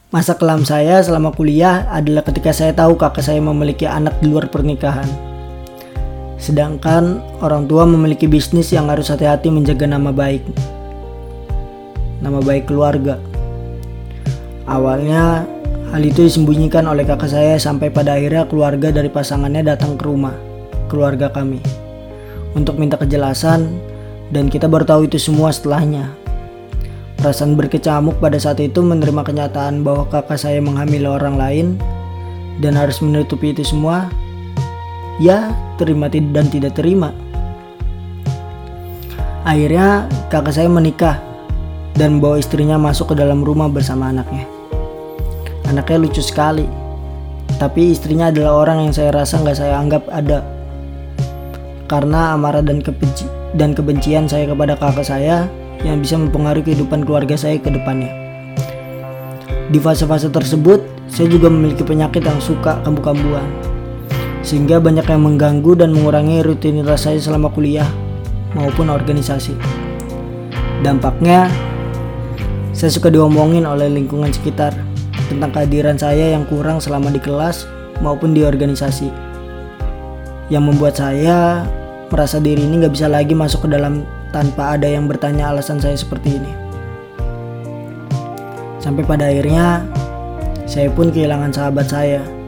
masa 0.09 0.33
kelam 0.35 0.65
saya 0.65 0.99
selama 1.05 1.31
kuliah 1.31 1.85
adalah 1.93 2.25
ketika 2.25 2.49
saya 2.51 2.73
tahu 2.73 2.97
kakak 2.97 3.21
saya 3.23 3.39
memiliki 3.39 3.85
anak 3.85 4.17
di 4.19 4.27
luar 4.27 4.49
pernikahan. 4.49 5.28
Sedangkan 6.39 7.19
orang 7.43 7.67
tua 7.67 7.83
memiliki 7.83 8.25
bisnis 8.25 8.71
yang 8.71 8.87
harus 8.87 9.11
hati-hati 9.11 9.51
menjaga 9.51 9.85
nama 9.85 10.09
baik. 10.09 10.41
Nama 12.23 12.39
baik 12.41 12.71
keluarga. 12.71 13.19
Awalnya 14.65 15.43
Hal 15.89 16.05
itu 16.05 16.21
disembunyikan 16.21 16.85
oleh 16.85 17.01
kakak 17.01 17.33
saya 17.33 17.57
sampai 17.57 17.89
pada 17.89 18.13
akhirnya 18.13 18.45
keluarga 18.45 18.93
dari 18.93 19.09
pasangannya 19.09 19.65
datang 19.65 19.97
ke 19.97 20.05
rumah, 20.05 20.37
keluarga 20.85 21.33
kami, 21.33 21.57
untuk 22.53 22.77
minta 22.77 22.93
kejelasan 22.93 23.73
dan 24.29 24.53
kita 24.53 24.69
baru 24.69 24.85
tahu 24.85 25.09
itu 25.09 25.17
semua 25.17 25.49
setelahnya. 25.49 26.13
Perasaan 27.17 27.57
berkecamuk 27.57 28.21
pada 28.21 28.37
saat 28.37 28.61
itu 28.61 28.85
menerima 28.85 29.25
kenyataan 29.25 29.81
bahwa 29.81 30.05
kakak 30.13 30.37
saya 30.37 30.61
menghamili 30.61 31.09
orang 31.09 31.41
lain 31.41 31.67
dan 32.61 32.77
harus 32.77 33.01
menutupi 33.01 33.49
itu 33.49 33.65
semua. 33.65 34.13
Ya, 35.19 35.51
terima 35.75 36.07
dan 36.07 36.47
tidak 36.47 36.79
terima. 36.79 37.11
Akhirnya 39.43 40.07
kakak 40.31 40.55
saya 40.55 40.71
menikah 40.71 41.19
dan 41.99 42.17
membawa 42.17 42.39
istrinya 42.39 42.79
masuk 42.79 43.11
ke 43.11 43.15
dalam 43.19 43.43
rumah 43.43 43.67
bersama 43.67 44.15
anaknya. 44.15 44.47
Anaknya 45.67 45.99
lucu 45.99 46.23
sekali. 46.23 46.63
Tapi 47.59 47.91
istrinya 47.91 48.31
adalah 48.31 48.63
orang 48.63 48.87
yang 48.87 48.93
saya 48.95 49.11
rasa 49.11 49.43
nggak 49.43 49.57
saya 49.59 49.75
anggap 49.75 50.07
ada. 50.07 50.39
Karena 51.91 52.39
amarah 52.39 52.63
dan 52.63 52.79
kebenci 52.79 53.27
dan 53.59 53.75
kebencian 53.75 54.23
saya 54.31 54.47
kepada 54.47 54.79
kakak 54.79 55.03
saya 55.03 55.51
yang 55.83 55.99
bisa 55.99 56.15
mempengaruhi 56.15 56.63
kehidupan 56.63 57.03
keluarga 57.03 57.35
saya 57.35 57.59
ke 57.59 57.67
depannya. 57.67 58.15
Di 59.67 59.83
fase-fase 59.83 60.31
tersebut, 60.31 60.79
saya 61.11 61.27
juga 61.27 61.51
memiliki 61.51 61.83
penyakit 61.83 62.23
yang 62.23 62.39
suka 62.39 62.79
kambuh-kambuhan. 62.87 63.68
Sehingga 64.49 64.81
banyak 64.81 65.05
yang 65.05 65.29
mengganggu 65.29 65.77
dan 65.77 65.93
mengurangi 65.93 66.41
rutinitas 66.41 67.05
saya 67.05 67.21
selama 67.21 67.53
kuliah 67.53 67.85
maupun 68.57 68.89
organisasi. 68.89 69.53
Dampaknya, 70.81 71.45
saya 72.73 72.89
suka 72.89 73.13
diomongin 73.13 73.69
oleh 73.69 73.85
lingkungan 73.93 74.33
sekitar 74.33 74.73
tentang 75.29 75.53
kehadiran 75.53 76.01
saya 76.01 76.33
yang 76.33 76.49
kurang 76.49 76.81
selama 76.81 77.13
di 77.13 77.21
kelas 77.21 77.69
maupun 78.01 78.33
di 78.33 78.41
organisasi. 78.41 79.13
Yang 80.49 80.63
membuat 80.65 80.97
saya 80.97 81.61
merasa 82.09 82.41
diri 82.41 82.65
ini 82.65 82.81
gak 82.81 82.97
bisa 82.97 83.05
lagi 83.05 83.37
masuk 83.37 83.69
ke 83.69 83.77
dalam 83.77 84.01
tanpa 84.33 84.73
ada 84.73 84.89
yang 84.89 85.05
bertanya 85.05 85.53
alasan 85.53 85.77
saya 85.77 85.93
seperti 85.93 86.41
ini. 86.41 86.49
Sampai 88.81 89.05
pada 89.05 89.29
akhirnya, 89.29 89.85
saya 90.65 90.89
pun 90.89 91.13
kehilangan 91.13 91.53
sahabat 91.53 91.85
saya 91.85 92.38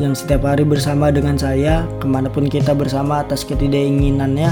yang 0.00 0.16
setiap 0.16 0.48
hari 0.48 0.64
bersama 0.64 1.12
dengan 1.12 1.36
saya 1.36 1.84
ke 2.00 2.08
mana 2.08 2.32
pun 2.32 2.48
kita 2.48 2.72
bersama 2.72 3.20
atas 3.20 3.44
ketidakinginannya 3.44 4.50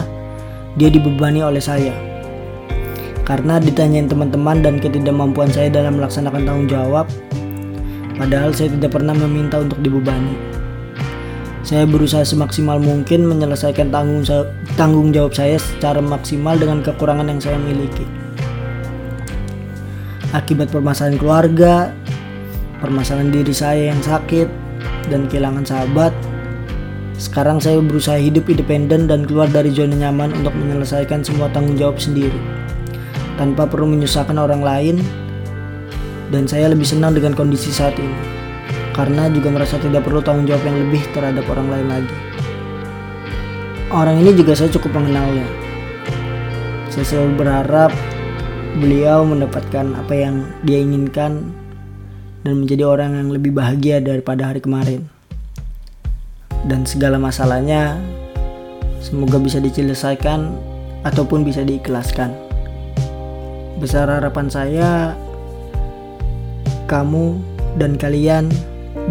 dia 0.76 0.88
dibebani 0.92 1.40
oleh 1.40 1.58
saya. 1.58 1.96
Karena 3.24 3.56
ditanyain 3.56 4.08
teman-teman 4.08 4.60
dan 4.60 4.76
ketidakmampuan 4.76 5.48
saya 5.48 5.72
dalam 5.72 5.96
melaksanakan 5.96 6.44
tanggung 6.44 6.68
jawab 6.68 7.06
padahal 8.20 8.52
saya 8.52 8.68
tidak 8.76 8.92
pernah 9.00 9.16
meminta 9.16 9.64
untuk 9.64 9.80
dibebani. 9.80 10.36
Saya 11.64 11.88
berusaha 11.88 12.24
semaksimal 12.24 12.80
mungkin 12.80 13.28
menyelesaikan 13.28 13.88
tanggung, 13.88 14.24
tanggung 14.76 15.16
jawab 15.16 15.32
saya 15.32 15.56
secara 15.56 16.04
maksimal 16.04 16.60
dengan 16.60 16.84
kekurangan 16.84 17.28
yang 17.28 17.40
saya 17.40 17.56
miliki. 17.56 18.04
Akibat 20.36 20.68
permasalahan 20.68 21.16
keluarga 21.16 21.92
permasalahan 22.78 23.34
diri 23.34 23.54
saya 23.54 23.90
yang 23.90 23.98
sakit 23.98 24.67
dan 25.08 25.26
kehilangan 25.26 25.64
sahabat, 25.64 26.12
sekarang 27.18 27.58
saya 27.58 27.82
berusaha 27.82 28.14
hidup 28.14 28.46
independen 28.46 29.10
dan 29.10 29.26
keluar 29.26 29.50
dari 29.50 29.74
zona 29.74 29.96
nyaman 29.96 30.30
untuk 30.38 30.54
menyelesaikan 30.54 31.26
semua 31.26 31.50
tanggung 31.50 31.74
jawab 31.74 31.98
sendiri, 31.98 32.38
tanpa 33.34 33.66
perlu 33.66 33.90
menyusahkan 33.90 34.38
orang 34.38 34.62
lain. 34.62 34.96
Dan 36.28 36.44
saya 36.44 36.68
lebih 36.68 36.84
senang 36.84 37.16
dengan 37.16 37.32
kondisi 37.32 37.72
saat 37.72 37.96
ini, 37.96 38.12
karena 38.92 39.32
juga 39.32 39.48
merasa 39.48 39.80
tidak 39.80 40.04
perlu 40.04 40.20
tanggung 40.20 40.44
jawab 40.44 40.60
yang 40.68 40.76
lebih 40.76 41.00
terhadap 41.16 41.42
orang 41.48 41.68
lain 41.72 41.88
lagi. 41.88 42.16
Orang 43.88 44.20
ini 44.20 44.36
juga 44.36 44.52
saya 44.52 44.68
cukup 44.68 45.00
mengenalnya. 45.00 45.48
Saya 46.92 47.04
selalu 47.08 47.32
berharap 47.40 47.90
beliau 48.76 49.24
mendapatkan 49.24 49.96
apa 49.96 50.12
yang 50.12 50.44
dia 50.68 50.84
inginkan 50.84 51.48
dan 52.42 52.62
menjadi 52.62 52.86
orang 52.86 53.18
yang 53.18 53.28
lebih 53.34 53.54
bahagia 53.54 53.98
daripada 53.98 54.50
hari 54.50 54.62
kemarin. 54.62 55.06
Dan 56.66 56.84
segala 56.84 57.16
masalahnya 57.16 57.98
semoga 59.02 59.38
bisa 59.38 59.62
diselesaikan 59.62 60.52
ataupun 61.06 61.46
bisa 61.46 61.62
diikhlaskan. 61.62 62.34
Besar 63.78 64.10
harapan 64.10 64.46
saya 64.50 64.90
kamu 66.90 67.38
dan 67.78 67.94
kalian 67.94 68.50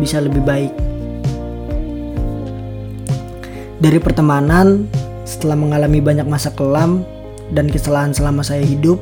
bisa 0.01 0.19
lebih 0.19 0.43
baik. 0.43 0.73
Dari 3.77 4.01
pertemanan, 4.01 4.89
setelah 5.23 5.53
mengalami 5.53 6.01
banyak 6.01 6.25
masa 6.25 6.49
kelam 6.51 7.05
dan 7.53 7.69
kesalahan 7.69 8.11
selama 8.11 8.41
saya 8.41 8.65
hidup, 8.65 8.97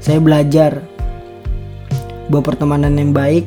saya 0.00 0.18
belajar 0.18 0.80
bahwa 2.30 2.52
pertemanan 2.52 2.94
yang 2.98 3.14
baik 3.14 3.46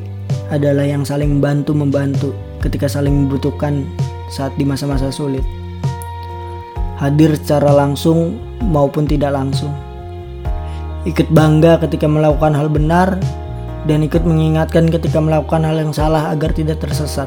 adalah 0.50 0.86
yang 0.86 1.06
saling 1.06 1.38
membantu 1.38 1.72
membantu 1.76 2.30
ketika 2.60 2.86
saling 2.90 3.26
membutuhkan 3.26 3.86
saat 4.30 4.54
di 4.56 4.64
masa-masa 4.64 5.10
sulit. 5.10 5.42
Hadir 7.00 7.32
secara 7.34 7.72
langsung 7.72 8.36
maupun 8.60 9.08
tidak 9.08 9.32
langsung. 9.32 9.72
Ikut 11.08 11.32
bangga 11.32 11.80
ketika 11.80 12.04
melakukan 12.04 12.52
hal 12.52 12.68
benar 12.68 13.16
dan 13.88 14.04
ikut 14.04 14.20
mengingatkan 14.20 14.92
ketika 14.92 15.16
melakukan 15.16 15.64
hal 15.64 15.80
yang 15.80 15.96
salah 15.96 16.28
agar 16.28 16.52
tidak 16.52 16.76
tersesat. 16.84 17.26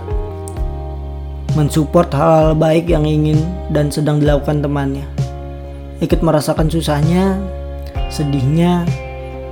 Mensupport 1.57 2.09
hal-hal 2.13 2.53
baik 2.53 2.89
yang 2.89 3.05
ingin 3.05 3.41
dan 3.73 3.89
sedang 3.89 4.21
dilakukan 4.21 4.61
temannya. 4.61 5.05
Ikut 6.01 6.21
merasakan 6.21 6.69
susahnya, 6.69 7.37
sedihnya, 8.13 8.85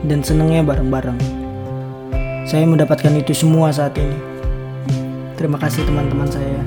dan 0.06 0.22
senangnya 0.22 0.66
bareng-bareng. 0.66 1.41
Saya 2.42 2.66
mendapatkan 2.66 3.14
itu 3.22 3.38
semua 3.38 3.70
saat 3.70 3.94
ini. 4.02 4.18
Terima 5.38 5.62
kasih 5.62 5.86
teman-teman 5.86 6.26
saya 6.26 6.62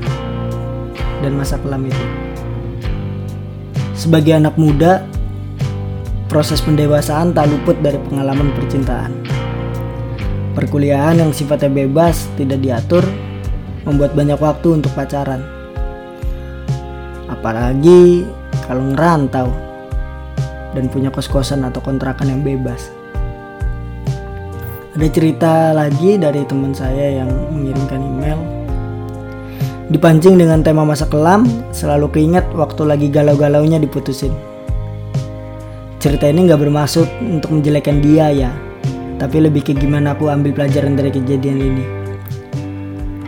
dan 1.19 1.35
masa 1.35 1.59
kelam 1.59 1.83
itu. 1.83 2.05
Sebagai 3.95 4.39
anak 4.39 4.55
muda, 4.55 5.03
proses 6.31 6.63
pendewasaan 6.63 7.35
tak 7.35 7.51
luput 7.51 7.75
dari 7.83 7.99
pengalaman 8.07 8.55
percintaan. 8.55 9.19
Perkuliahan 10.55 11.19
yang 11.19 11.35
sifatnya 11.35 11.71
bebas, 11.71 12.31
tidak 12.39 12.63
diatur, 12.63 13.03
membuat 13.83 14.15
banyak 14.15 14.39
waktu 14.39 14.79
untuk 14.79 14.95
pacaran. 14.95 15.43
Apalagi 17.27 18.23
kalau 18.71 18.95
ngerantau 18.95 19.51
dan 20.71 20.87
punya 20.87 21.11
kos-kosan 21.11 21.67
atau 21.67 21.83
kontrakan 21.83 22.31
yang 22.31 22.43
bebas 22.47 22.95
ada 24.95 25.09
cerita 25.11 25.75
lagi 25.75 26.15
dari 26.15 26.47
teman 26.47 26.71
saya 26.71 27.19
yang 27.19 27.31
mengirimkan 27.51 27.99
email. 27.99 28.39
Dipancing 29.91 30.39
dengan 30.39 30.63
tema 30.63 30.87
masa 30.87 31.11
kelam 31.11 31.51
selalu 31.75 32.15
keinget 32.15 32.47
waktu 32.55 32.87
lagi 32.87 33.11
galau-galaunya 33.11 33.83
diputusin. 33.83 34.31
Cerita 35.99 36.31
ini 36.31 36.47
gak 36.47 36.63
bermaksud 36.63 37.11
untuk 37.27 37.59
menjelekkan 37.59 37.99
dia 37.99 38.31
ya 38.31 38.53
tapi 39.19 39.41
lebih 39.41 39.63
ke 39.65 39.73
gimana 39.75 40.13
aku 40.15 40.31
ambil 40.31 40.55
pelajaran 40.55 40.95
dari 40.95 41.11
kejadian 41.11 41.59
ini. 41.59 41.85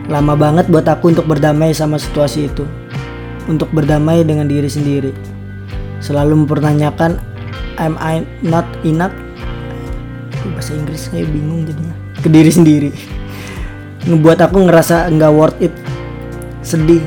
Lama 0.07 0.39
banget 0.39 0.71
buat 0.71 0.87
aku 0.87 1.11
untuk 1.11 1.27
berdamai 1.27 1.75
sama 1.75 1.99
situasi 1.99 2.47
itu. 2.47 2.63
Untuk 3.47 3.71
berdamai 3.75 4.23
dengan 4.23 4.47
diri 4.47 4.67
sendiri. 4.71 5.11
Selalu 5.99 6.47
mempertanyakan 6.47 7.19
am 7.79 7.99
I 7.99 8.23
not 8.43 8.67
enough 8.87 9.15
bahasa 10.67 10.83
Inggris 10.83 11.01
saya 11.07 11.23
bingung 11.23 11.63
jadinya. 11.63 11.95
Ke 12.19 12.27
diri 12.27 12.51
sendiri. 12.51 12.89
Ngebuat 14.03 14.39
aku 14.43 14.67
ngerasa 14.67 15.07
nggak 15.15 15.31
worth 15.31 15.59
it. 15.63 15.71
Sedih. 16.59 16.99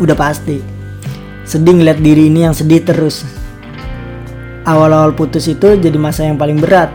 Udah 0.00 0.16
pasti. 0.16 0.64
Sedih 1.44 1.76
ngeliat 1.76 2.00
diri 2.00 2.32
ini 2.32 2.48
yang 2.48 2.56
sedih 2.56 2.80
terus. 2.80 3.20
Awal-awal 4.64 5.12
putus 5.12 5.44
itu 5.44 5.76
jadi 5.76 6.00
masa 6.00 6.24
yang 6.24 6.40
paling 6.40 6.56
berat. 6.56 6.88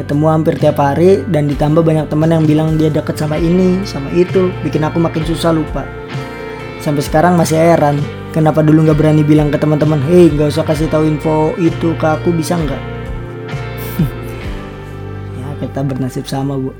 Ketemu 0.00 0.24
hampir 0.32 0.56
tiap 0.56 0.80
hari 0.80 1.20
dan 1.28 1.52
ditambah 1.52 1.84
banyak 1.84 2.08
teman 2.08 2.32
yang 2.32 2.48
bilang 2.48 2.80
dia 2.80 2.88
deket 2.88 3.20
sama 3.20 3.36
ini 3.36 3.84
sama 3.84 4.08
itu. 4.16 4.48
Bikin 4.64 4.80
aku 4.80 4.96
makin 4.96 5.28
susah 5.28 5.52
lupa. 5.52 5.84
Sampai 6.80 7.04
sekarang 7.04 7.36
masih 7.36 7.60
heran 7.60 8.00
kenapa 8.32 8.64
dulu 8.64 8.88
nggak 8.88 8.96
berani 8.96 9.20
bilang 9.20 9.52
ke 9.52 9.60
teman-teman 9.60 10.00
hei 10.08 10.32
nggak 10.32 10.56
usah 10.56 10.64
kasih 10.64 10.88
tahu 10.88 11.04
info 11.04 11.52
itu 11.60 11.92
ke 12.00 12.06
aku 12.08 12.34
bisa 12.34 12.58
nggak 12.58 13.01
kita 15.72 15.80
bernasib 15.80 16.28
sama 16.28 16.60
bu. 16.60 16.76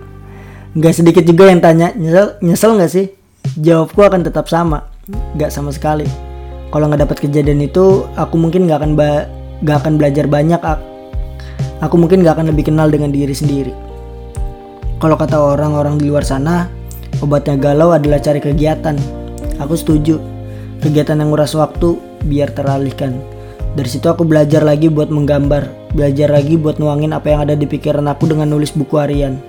Gak 0.76 1.00
sedikit 1.00 1.24
juga 1.24 1.48
yang 1.48 1.64
tanya 1.64 1.96
nyesel 1.96 2.36
nyesel 2.44 2.76
nggak 2.76 2.92
sih? 2.92 3.08
Jawabku 3.56 4.04
akan 4.04 4.20
tetap 4.20 4.52
sama 4.52 4.92
Gak 5.40 5.50
sama 5.50 5.72
sekali. 5.72 6.04
Kalau 6.68 6.92
nggak 6.92 7.08
dapat 7.08 7.18
kejadian 7.24 7.64
itu 7.64 8.04
aku 8.14 8.36
mungkin 8.36 8.68
nggak 8.68 8.84
akan 8.84 8.92
ba 8.92 9.26
gak 9.64 9.84
akan 9.84 9.96
belajar 9.96 10.28
banyak 10.28 10.60
aku 11.82 11.94
mungkin 11.98 12.22
nggak 12.22 12.38
akan 12.38 12.46
lebih 12.54 12.70
kenal 12.70 12.86
dengan 12.92 13.10
diri 13.10 13.34
sendiri. 13.34 13.72
Kalau 15.02 15.18
kata 15.18 15.34
orang-orang 15.34 15.98
di 15.98 16.06
luar 16.06 16.22
sana 16.22 16.70
obatnya 17.18 17.58
galau 17.58 17.90
adalah 17.90 18.22
cari 18.22 18.38
kegiatan. 18.38 18.94
Aku 19.58 19.74
setuju. 19.74 20.20
Kegiatan 20.78 21.18
yang 21.18 21.34
nguras 21.34 21.54
waktu 21.58 21.98
biar 22.26 22.54
teralihkan 22.54 23.18
dari 23.72 23.88
situ 23.88 24.04
aku 24.08 24.28
belajar 24.28 24.60
lagi 24.60 24.92
buat 24.92 25.08
menggambar 25.08 25.82
belajar 25.92 26.32
lagi 26.32 26.56
buat 26.56 26.80
nuangin 26.80 27.12
apa 27.12 27.32
yang 27.32 27.40
ada 27.44 27.54
di 27.56 27.68
pikiran 27.68 28.08
aku 28.08 28.32
dengan 28.32 28.48
nulis 28.48 28.72
buku 28.72 28.96
harian. 28.96 29.40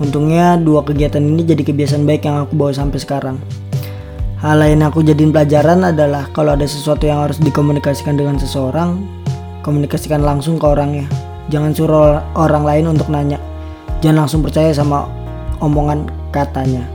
Untungnya 0.00 0.56
dua 0.56 0.80
kegiatan 0.86 1.20
ini 1.20 1.44
jadi 1.44 1.60
kebiasaan 1.66 2.08
baik 2.08 2.24
yang 2.24 2.46
aku 2.46 2.56
bawa 2.56 2.72
sampai 2.72 2.98
sekarang. 3.02 3.36
Hal 4.40 4.56
lain 4.56 4.80
aku 4.80 5.04
jadiin 5.04 5.28
pelajaran 5.36 5.84
adalah 5.84 6.24
kalau 6.32 6.56
ada 6.56 6.64
sesuatu 6.64 7.04
yang 7.04 7.20
harus 7.20 7.36
dikomunikasikan 7.36 8.16
dengan 8.16 8.40
seseorang, 8.40 9.04
komunikasikan 9.60 10.24
langsung 10.24 10.56
ke 10.56 10.64
orangnya. 10.64 11.04
Jangan 11.52 11.76
suruh 11.76 12.24
orang 12.32 12.64
lain 12.64 12.88
untuk 12.88 13.12
nanya. 13.12 13.36
Jangan 14.00 14.24
langsung 14.24 14.40
percaya 14.40 14.72
sama 14.72 15.04
omongan 15.60 16.08
katanya. 16.32 16.88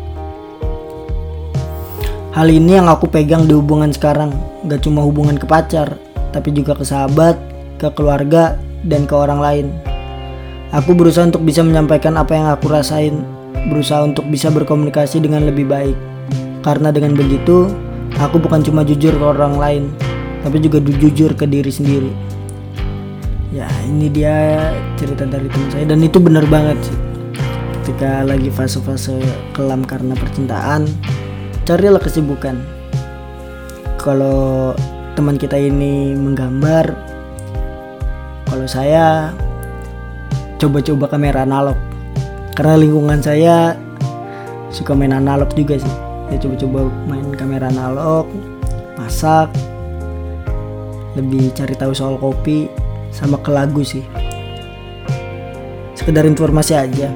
Hal 2.33 2.49
ini 2.49 2.81
yang 2.81 2.89
aku 2.89 3.05
pegang 3.05 3.45
di 3.45 3.53
hubungan 3.53 3.93
sekarang, 3.93 4.33
gak 4.65 4.81
cuma 4.81 5.05
hubungan 5.05 5.37
ke 5.37 5.45
pacar, 5.45 6.01
tapi 6.35 6.51
juga 6.51 6.75
ke 6.75 6.83
sahabat, 6.83 7.39
ke 7.79 7.87
keluarga, 7.95 8.59
dan 8.83 9.07
ke 9.07 9.15
orang 9.15 9.39
lain. 9.39 9.67
Aku 10.75 10.91
berusaha 10.91 11.23
untuk 11.23 11.47
bisa 11.47 11.63
menyampaikan 11.63 12.19
apa 12.19 12.35
yang 12.35 12.51
aku 12.51 12.67
rasain, 12.67 13.23
berusaha 13.71 14.03
untuk 14.03 14.27
bisa 14.27 14.51
berkomunikasi 14.51 15.23
dengan 15.23 15.47
lebih 15.47 15.63
baik. 15.63 15.95
Karena 16.59 16.91
dengan 16.91 17.15
begitu, 17.15 17.71
aku 18.19 18.35
bukan 18.43 18.59
cuma 18.59 18.83
jujur 18.83 19.15
ke 19.15 19.23
orang 19.23 19.55
lain, 19.55 19.83
tapi 20.43 20.59
juga 20.59 20.83
jujur 20.83 21.31
ke 21.31 21.47
diri 21.47 21.71
sendiri. 21.71 22.11
Ya, 23.55 23.71
ini 23.87 24.11
dia 24.11 24.67
cerita 24.99 25.23
dari 25.23 25.47
teman 25.47 25.69
saya 25.71 25.85
dan 25.87 26.03
itu 26.03 26.19
benar 26.19 26.43
banget 26.51 26.75
sih. 26.83 26.97
Ketika 27.79 28.27
lagi 28.27 28.51
fase-fase 28.51 29.15
kelam 29.55 29.87
karena 29.87 30.11
percintaan, 30.17 30.89
carilah 31.63 32.01
kesibukan. 32.03 32.59
Kalau 33.95 34.75
teman 35.15 35.39
kita 35.39 35.55
ini 35.55 36.11
menggambar, 36.11 36.91
kalau 38.51 38.67
saya 38.67 39.31
coba-coba 40.59 41.07
kamera 41.07 41.47
analog. 41.47 41.79
Karena 42.55 42.75
lingkungan 42.79 43.19
saya 43.23 43.75
suka 44.71 44.91
main 44.91 45.15
analog 45.15 45.51
juga 45.55 45.79
sih. 45.79 45.95
Ya 46.31 46.37
coba-coba 46.39 46.91
main 47.07 47.31
kamera 47.35 47.71
analog 47.71 48.27
masak 48.95 49.51
lebih 51.15 51.51
cari 51.55 51.75
tahu 51.75 51.95
soal 51.95 52.19
kopi 52.19 52.67
sama 53.11 53.39
ke 53.39 53.51
lagu 53.51 53.83
sih. 53.83 54.03
Sekedar 55.95 56.27
informasi 56.27 56.75
aja. 56.75 57.07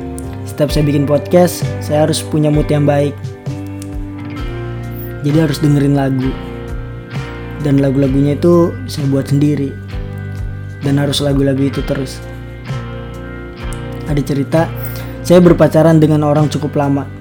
Setiap 0.48 0.72
saya 0.72 0.84
bikin 0.88 1.04
podcast 1.04 1.68
saya 1.84 2.08
harus 2.08 2.24
punya 2.24 2.48
mood 2.48 2.68
yang 2.72 2.88
baik. 2.88 3.16
Jadi 5.24 5.38
harus 5.40 5.60
dengerin 5.60 6.00
lagu 6.00 6.32
dan 7.66 7.80
lagu-lagunya 7.84 8.40
itu 8.40 8.72
saya 8.88 9.06
buat 9.12 9.28
sendiri 9.30 9.76
dan 10.84 10.96
harus 11.00 11.20
lagu-lagu 11.20 11.60
itu 11.60 11.84
terus 11.84 12.24
ada 14.08 14.22
cerita 14.24 14.66
saya 15.24 15.44
berpacaran 15.44 16.00
dengan 16.02 16.26
orang 16.26 16.48
cukup 16.50 16.74
lama 16.80 17.20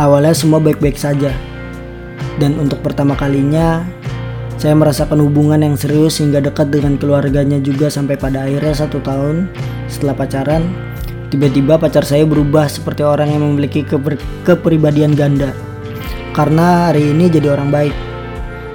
Awalnya 0.00 0.32
semua 0.32 0.56
baik-baik 0.56 0.96
saja. 0.96 1.36
Dan 2.40 2.56
untuk 2.56 2.80
pertama 2.80 3.12
kalinya, 3.12 3.84
saya 4.56 4.72
merasakan 4.72 5.20
hubungan 5.20 5.60
yang 5.60 5.76
serius 5.76 6.16
hingga 6.16 6.40
dekat 6.40 6.72
dengan 6.72 6.96
keluarganya 6.96 7.60
juga 7.60 7.92
sampai 7.92 8.16
pada 8.16 8.48
akhirnya 8.48 8.72
satu 8.72 9.04
tahun 9.04 9.52
setelah 9.92 10.16
pacaran, 10.16 10.64
tiba-tiba 11.28 11.76
pacar 11.76 12.08
saya 12.08 12.24
berubah 12.24 12.72
seperti 12.72 13.04
orang 13.04 13.36
yang 13.36 13.44
memiliki 13.44 13.84
keper 13.84 14.16
kepribadian 14.48 15.12
ganda. 15.12 15.52
Karena 16.32 16.88
hari 16.88 17.12
ini 17.12 17.28
jadi 17.28 17.52
orang 17.52 17.68
baik, 17.68 17.92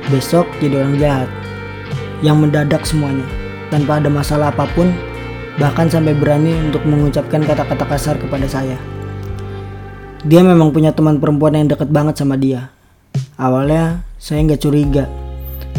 besok 0.09 0.47
jadi 0.59 0.83
orang 0.83 0.95
jahat. 0.99 1.29
Yang 2.25 2.37
mendadak 2.43 2.83
semuanya, 2.83 3.27
tanpa 3.69 4.01
ada 4.01 4.09
masalah 4.09 4.49
apa 4.49 4.65
pun, 4.73 4.89
bahkan 5.61 5.85
sampai 5.87 6.17
berani 6.17 6.55
untuk 6.65 6.81
mengucapkan 6.87 7.45
kata-kata 7.45 7.85
kasar 7.85 8.15
kepada 8.17 8.49
saya 8.49 8.77
dia 10.27 10.43
memang 10.43 10.75
punya 10.75 10.91
teman 10.91 11.21
perempuan 11.23 11.55
yang 11.55 11.71
deket 11.71 11.87
banget 11.87 12.19
sama 12.19 12.35
dia. 12.35 12.73
Awalnya 13.39 14.03
saya 14.19 14.43
nggak 14.43 14.59
curiga, 14.59 15.07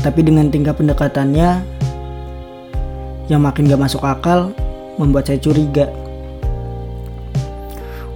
tapi 0.00 0.24
dengan 0.24 0.48
tingkah 0.48 0.72
pendekatannya 0.72 1.60
yang 3.28 3.44
makin 3.44 3.68
gak 3.68 3.82
masuk 3.82 4.00
akal 4.08 4.56
membuat 4.96 5.28
saya 5.28 5.36
curiga. 5.36 5.90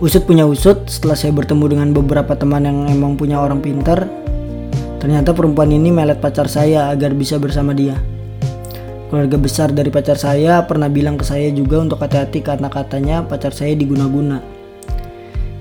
Usut 0.01 0.25
punya 0.25 0.48
usut 0.48 0.88
setelah 0.88 1.14
saya 1.14 1.37
bertemu 1.37 1.64
dengan 1.68 1.88
beberapa 1.92 2.33
teman 2.33 2.64
yang 2.64 2.79
emang 2.88 3.18
punya 3.18 3.37
orang 3.37 3.61
pintar. 3.61 4.09
Ternyata 5.03 5.35
perempuan 5.35 5.75
ini 5.75 5.91
melet 5.91 6.23
pacar 6.23 6.47
saya 6.47 6.87
agar 6.95 7.11
bisa 7.11 7.35
bersama 7.43 7.75
dia. 7.75 7.99
Keluarga 9.11 9.35
besar 9.35 9.75
dari 9.75 9.91
pacar 9.91 10.15
saya 10.15 10.62
pernah 10.62 10.87
bilang 10.87 11.19
ke 11.19 11.27
saya 11.27 11.51
juga 11.51 11.83
untuk 11.83 11.99
hati-hati 11.99 12.38
karena 12.38 12.71
katanya 12.71 13.27
pacar 13.27 13.51
saya 13.51 13.75
diguna-guna. 13.75 14.38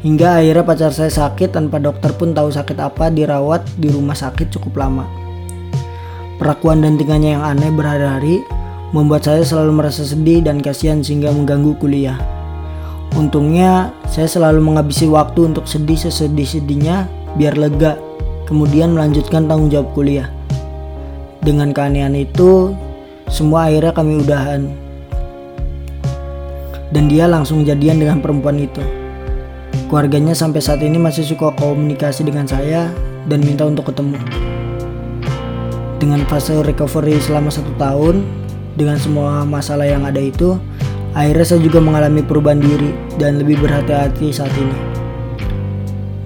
Hingga 0.06 0.46
akhirnya 0.46 0.62
pacar 0.62 0.94
saya 0.94 1.10
sakit 1.10 1.58
tanpa 1.58 1.82
dokter 1.82 2.14
pun 2.14 2.38
tahu 2.38 2.54
sakit 2.54 2.78
apa 2.78 3.10
dirawat 3.10 3.66
di 3.82 3.90
rumah 3.90 4.14
sakit 4.14 4.54
cukup 4.54 4.78
lama. 4.78 5.10
Perakuan 6.38 6.86
dan 6.86 7.02
tingkahnya 7.02 7.42
yang 7.42 7.44
aneh 7.44 7.74
berhari-hari 7.74 8.46
membuat 8.94 9.26
saya 9.26 9.42
selalu 9.42 9.74
merasa 9.74 10.06
sedih 10.06 10.46
dan 10.46 10.62
kasihan 10.62 11.02
sehingga 11.02 11.34
mengganggu 11.34 11.82
kuliah. 11.82 12.22
Untungnya 13.18 13.90
saya 14.06 14.30
selalu 14.30 14.62
menghabisi 14.62 15.10
waktu 15.10 15.50
untuk 15.50 15.66
sedih 15.66 15.98
sesedih-sedihnya 15.98 17.10
biar 17.36 17.58
lega, 17.58 17.98
kemudian 18.52 18.92
melanjutkan 18.92 19.48
tanggung 19.48 19.72
jawab 19.72 19.96
kuliah. 19.96 20.28
Dengan 21.40 21.72
keanehan 21.72 22.12
itu, 22.20 22.76
semua 23.32 23.72
akhirnya 23.72 23.96
kami 23.96 24.20
udahan. 24.20 24.68
Dan 26.92 27.08
dia 27.08 27.32
langsung 27.32 27.64
jadian 27.64 28.04
dengan 28.04 28.20
perempuan 28.20 28.60
itu. 28.60 28.84
Keluarganya 29.88 30.36
sampai 30.36 30.60
saat 30.60 30.84
ini 30.84 31.00
masih 31.00 31.24
suka 31.24 31.56
komunikasi 31.56 32.28
dengan 32.28 32.44
saya 32.44 32.92
dan 33.32 33.40
minta 33.40 33.64
untuk 33.64 33.88
ketemu. 33.88 34.20
Dengan 35.96 36.28
fase 36.28 36.60
recovery 36.60 37.24
selama 37.24 37.48
satu 37.48 37.72
tahun, 37.80 38.28
dengan 38.76 39.00
semua 39.00 39.48
masalah 39.48 39.88
yang 39.88 40.04
ada 40.04 40.20
itu, 40.20 40.60
akhirnya 41.16 41.56
saya 41.56 41.64
juga 41.64 41.80
mengalami 41.80 42.20
perubahan 42.20 42.60
diri 42.60 42.92
dan 43.16 43.40
lebih 43.40 43.64
berhati-hati 43.64 44.28
saat 44.36 44.52
ini. 44.60 44.76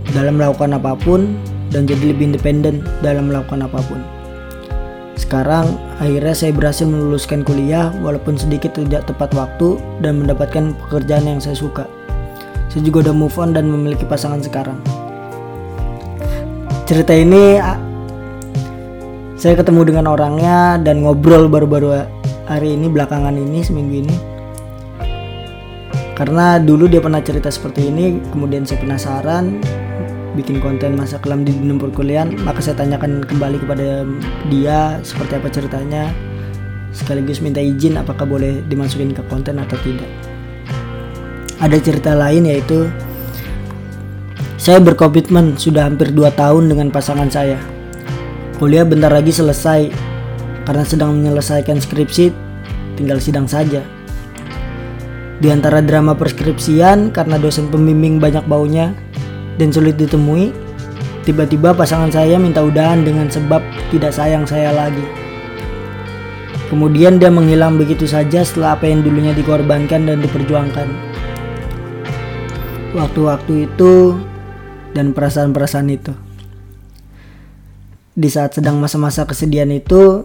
Dalam 0.09 0.41
melakukan 0.41 0.73
apa 0.73 0.97
pun 0.97 1.37
dan 1.73 1.89
jadi 1.89 2.13
lebih 2.13 2.33
independen 2.33 2.85
dalam 2.99 3.31
melakukan 3.31 3.65
apa 3.65 3.79
pun. 3.85 4.01
Sekarang 5.15 5.79
akhirnya 5.97 6.35
saya 6.35 6.51
berhasil 6.51 6.83
meluluskan 6.83 7.47
kuliah 7.47 7.89
walaupun 8.03 8.35
sedikit 8.35 8.75
tidak 8.75 9.07
tepat 9.07 9.31
waktu 9.31 9.79
dan 10.03 10.19
mendapatkan 10.19 10.75
pekerjaan 10.85 11.25
yang 11.25 11.39
saya 11.39 11.55
suka. 11.55 11.87
Saya 12.67 12.83
juga 12.83 13.07
udah 13.07 13.15
move 13.15 13.35
on 13.39 13.55
dan 13.55 13.71
memiliki 13.71 14.03
pasangan 14.03 14.43
sekarang. 14.43 14.75
Cerita 16.83 17.15
ini 17.15 17.57
saya 19.39 19.55
ketemu 19.55 19.81
dengan 19.87 20.11
orangnya 20.11 20.77
dan 20.83 21.01
ngobrol 21.01 21.47
baru-baru 21.47 22.03
hari 22.45 22.75
ini 22.75 22.91
belakangan 22.91 23.33
ini 23.33 23.63
seminggu 23.63 23.95
ini. 24.05 24.15
Karena 26.15 26.59
dulu 26.63 26.87
dia 26.87 27.03
pernah 27.03 27.19
cerita 27.19 27.51
seperti 27.51 27.91
ini, 27.91 28.23
kemudian 28.31 28.63
saya 28.63 28.79
penasaran 28.79 29.59
bikin 30.35 30.59
konten 30.59 30.99
masa 30.99 31.17
kelam 31.17 31.47
di 31.47 31.55
dunia 31.55 31.79
perkuliahan, 31.79 32.35
maka 32.43 32.59
saya 32.59 32.75
tanyakan 32.75 33.23
kembali 33.23 33.57
kepada 33.63 34.03
dia 34.51 34.99
seperti 35.01 35.39
apa 35.39 35.47
ceritanya 35.49 36.03
sekaligus 36.91 37.39
minta 37.39 37.59
izin 37.63 37.99
apakah 37.99 38.27
boleh 38.27 38.63
dimasukin 38.67 39.11
ke 39.11 39.23
konten 39.27 39.59
atau 39.59 39.75
tidak 39.83 40.07
ada 41.59 41.77
cerita 41.79 42.11
lain 42.15 42.47
yaitu 42.47 42.87
saya 44.59 44.81
berkomitmen 44.81 45.55
sudah 45.55 45.85
hampir 45.85 46.09
2 46.09 46.25
tahun 46.33 46.71
dengan 46.71 46.89
pasangan 46.89 47.29
saya. 47.29 47.59
Kuliah 48.57 48.87
bentar 48.87 49.11
lagi 49.11 49.29
selesai 49.29 49.91
karena 50.65 50.83
sedang 50.87 51.13
menyelesaikan 51.21 51.77
skripsi 51.77 52.33
tinggal 52.97 53.21
sidang 53.21 53.45
saja. 53.45 53.83
Di 55.37 55.51
antara 55.51 55.83
drama 55.83 56.15
perskripsian 56.15 57.11
karena 57.11 57.35
dosen 57.35 57.67
pembimbing 57.67 58.17
banyak 58.17 58.47
baunya 58.47 58.95
dan 59.55 59.71
sulit 59.71 59.95
ditemui, 59.95 60.51
tiba-tiba 61.23 61.75
pasangan 61.75 62.11
saya 62.11 62.35
minta 62.39 62.63
udahan 62.63 63.03
dengan 63.03 63.27
sebab 63.27 63.63
tidak 63.91 64.11
sayang 64.11 64.43
saya 64.43 64.71
lagi. 64.75 65.03
Kemudian 66.71 67.21
dia 67.21 67.29
menghilang 67.29 67.77
begitu 67.77 68.09
saja 68.09 68.41
setelah 68.41 68.73
apa 68.75 68.89
yang 68.89 69.05
dulunya 69.05 69.31
dikorbankan 69.37 70.09
dan 70.09 70.17
diperjuangkan 70.19 71.15
waktu-waktu 72.95 73.67
itu 73.69 74.15
dan 74.95 75.11
perasaan-perasaan 75.11 75.87
itu. 75.91 76.15
Di 78.15 78.31
saat 78.31 78.55
sedang 78.55 78.79
masa-masa 78.79 79.27
kesedihan 79.27 79.67
itu, 79.67 80.23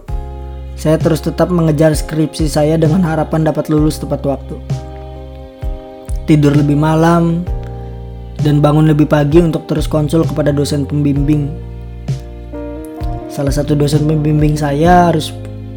saya 0.79 0.95
terus 0.95 1.19
tetap 1.19 1.51
mengejar 1.51 1.91
skripsi 1.91 2.47
saya 2.47 2.79
dengan 2.79 3.03
harapan 3.03 3.43
dapat 3.43 3.67
lulus 3.67 3.99
tepat 3.99 4.23
waktu. 4.23 4.55
Tidur 6.23 6.55
lebih 6.55 6.79
malam 6.79 7.43
dan 8.41 8.57
bangun 8.57 8.89
lebih 8.89 9.05
pagi 9.05 9.37
untuk 9.37 9.69
terus 9.69 9.85
konsul 9.85 10.25
kepada 10.25 10.49
dosen 10.49 10.85
pembimbing. 10.89 11.49
Salah 13.29 13.53
satu 13.53 13.77
dosen 13.77 14.09
pembimbing 14.09 14.57
saya 14.57 15.13
harus 15.13 15.31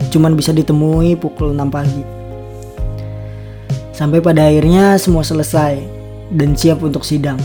cuman 0.09 0.35
bisa 0.35 0.50
ditemui 0.50 1.14
pukul 1.20 1.53
6 1.53 1.70
pagi. 1.70 2.03
Sampai 3.94 4.18
pada 4.18 4.50
akhirnya 4.50 4.98
semua 4.98 5.22
selesai 5.22 5.79
dan 6.35 6.59
siap 6.59 6.83
untuk 6.83 7.07
sidang. 7.07 7.38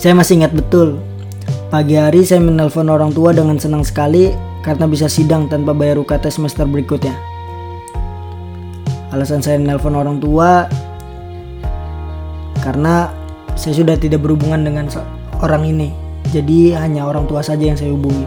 Saya 0.00 0.12
masih 0.16 0.42
ingat 0.42 0.52
betul, 0.52 1.00
pagi 1.70 1.96
hari 1.96 2.26
saya 2.26 2.42
menelpon 2.42 2.90
orang 2.90 3.14
tua 3.14 3.30
dengan 3.30 3.56
senang 3.56 3.86
sekali 3.86 4.34
karena 4.66 4.88
bisa 4.90 5.06
sidang 5.06 5.46
tanpa 5.46 5.70
bayar 5.76 6.00
UKT 6.00 6.28
semester 6.28 6.66
berikutnya. 6.66 7.14
Alasan 9.14 9.38
saya 9.38 9.60
menelpon 9.62 9.94
orang 9.94 10.18
tua 10.18 10.66
karena 12.64 13.12
saya 13.54 13.76
sudah 13.76 14.00
tidak 14.00 14.24
berhubungan 14.24 14.64
dengan 14.64 14.88
orang 15.44 15.68
ini, 15.68 15.92
jadi 16.32 16.80
hanya 16.80 17.04
orang 17.04 17.28
tua 17.28 17.44
saja 17.44 17.68
yang 17.68 17.76
saya 17.76 17.92
hubungi. 17.92 18.24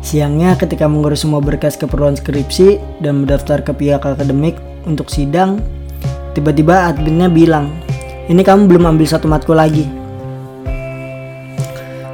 Siangnya 0.00 0.56
ketika 0.56 0.88
mengurus 0.88 1.22
semua 1.28 1.44
berkas 1.44 1.76
keperluan 1.76 2.16
skripsi 2.16 2.80
dan 3.04 3.22
mendaftar 3.22 3.60
ke 3.60 3.76
pihak 3.76 4.00
akademik 4.00 4.56
untuk 4.88 5.12
sidang, 5.12 5.60
Tiba-tiba 6.30 6.86
adminnya 6.86 7.26
bilang, 7.26 7.74
ini 8.30 8.46
kamu 8.46 8.70
belum 8.70 8.94
ambil 8.94 9.02
satu 9.02 9.26
matkul 9.26 9.58
lagi. 9.58 9.82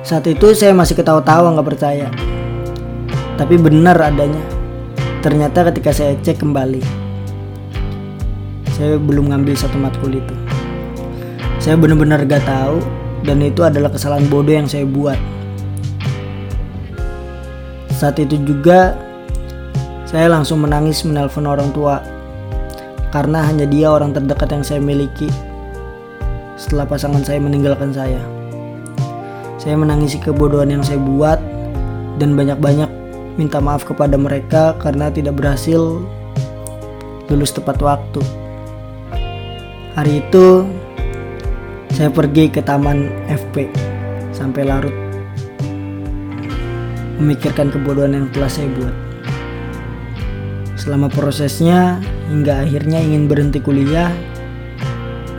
Saat 0.00 0.24
itu 0.24 0.56
saya 0.56 0.72
masih 0.72 0.96
ketawa-tawa 0.96 1.52
nggak 1.52 1.68
percaya. 1.68 2.08
Tapi 3.36 3.60
benar 3.60 4.00
adanya. 4.00 4.40
Ternyata 5.20 5.68
ketika 5.68 5.92
saya 5.92 6.16
cek 6.16 6.40
kembali, 6.40 6.80
saya 8.72 8.96
belum 8.96 9.28
ngambil 9.28 9.52
satu 9.52 9.76
matkul 9.76 10.16
itu. 10.16 10.45
Saya 11.66 11.74
benar-benar 11.82 12.22
gak 12.30 12.46
tahu 12.46 12.78
dan 13.26 13.42
itu 13.42 13.66
adalah 13.66 13.90
kesalahan 13.90 14.30
bodoh 14.30 14.54
yang 14.54 14.70
saya 14.70 14.86
buat. 14.86 15.18
Saat 17.90 18.22
itu 18.22 18.38
juga 18.38 18.94
saya 20.06 20.30
langsung 20.30 20.62
menangis 20.62 21.02
menelpon 21.02 21.42
orang 21.42 21.74
tua 21.74 22.06
karena 23.10 23.42
hanya 23.42 23.66
dia 23.66 23.90
orang 23.90 24.14
terdekat 24.14 24.46
yang 24.54 24.62
saya 24.62 24.78
miliki 24.78 25.26
setelah 26.54 26.86
pasangan 26.86 27.26
saya 27.26 27.42
meninggalkan 27.42 27.90
saya. 27.90 28.22
Saya 29.58 29.74
menangisi 29.74 30.22
kebodohan 30.22 30.70
yang 30.70 30.86
saya 30.86 31.02
buat 31.02 31.42
dan 32.22 32.38
banyak-banyak 32.38 32.86
minta 33.34 33.58
maaf 33.58 33.82
kepada 33.82 34.14
mereka 34.14 34.78
karena 34.78 35.10
tidak 35.10 35.34
berhasil 35.34 35.98
lulus 37.26 37.50
tepat 37.50 37.82
waktu. 37.82 38.22
Hari 39.98 40.22
itu 40.22 40.62
saya 41.96 42.12
pergi 42.12 42.52
ke 42.52 42.60
taman 42.60 43.08
FP 43.24 43.72
sampai 44.28 44.68
larut 44.68 44.92
memikirkan 47.16 47.72
kebodohan 47.72 48.12
yang 48.12 48.28
telah 48.36 48.52
saya 48.52 48.68
buat. 48.76 48.92
Selama 50.76 51.08
prosesnya 51.08 51.96
hingga 52.28 52.68
akhirnya 52.68 53.00
ingin 53.00 53.32
berhenti 53.32 53.64
kuliah, 53.64 54.12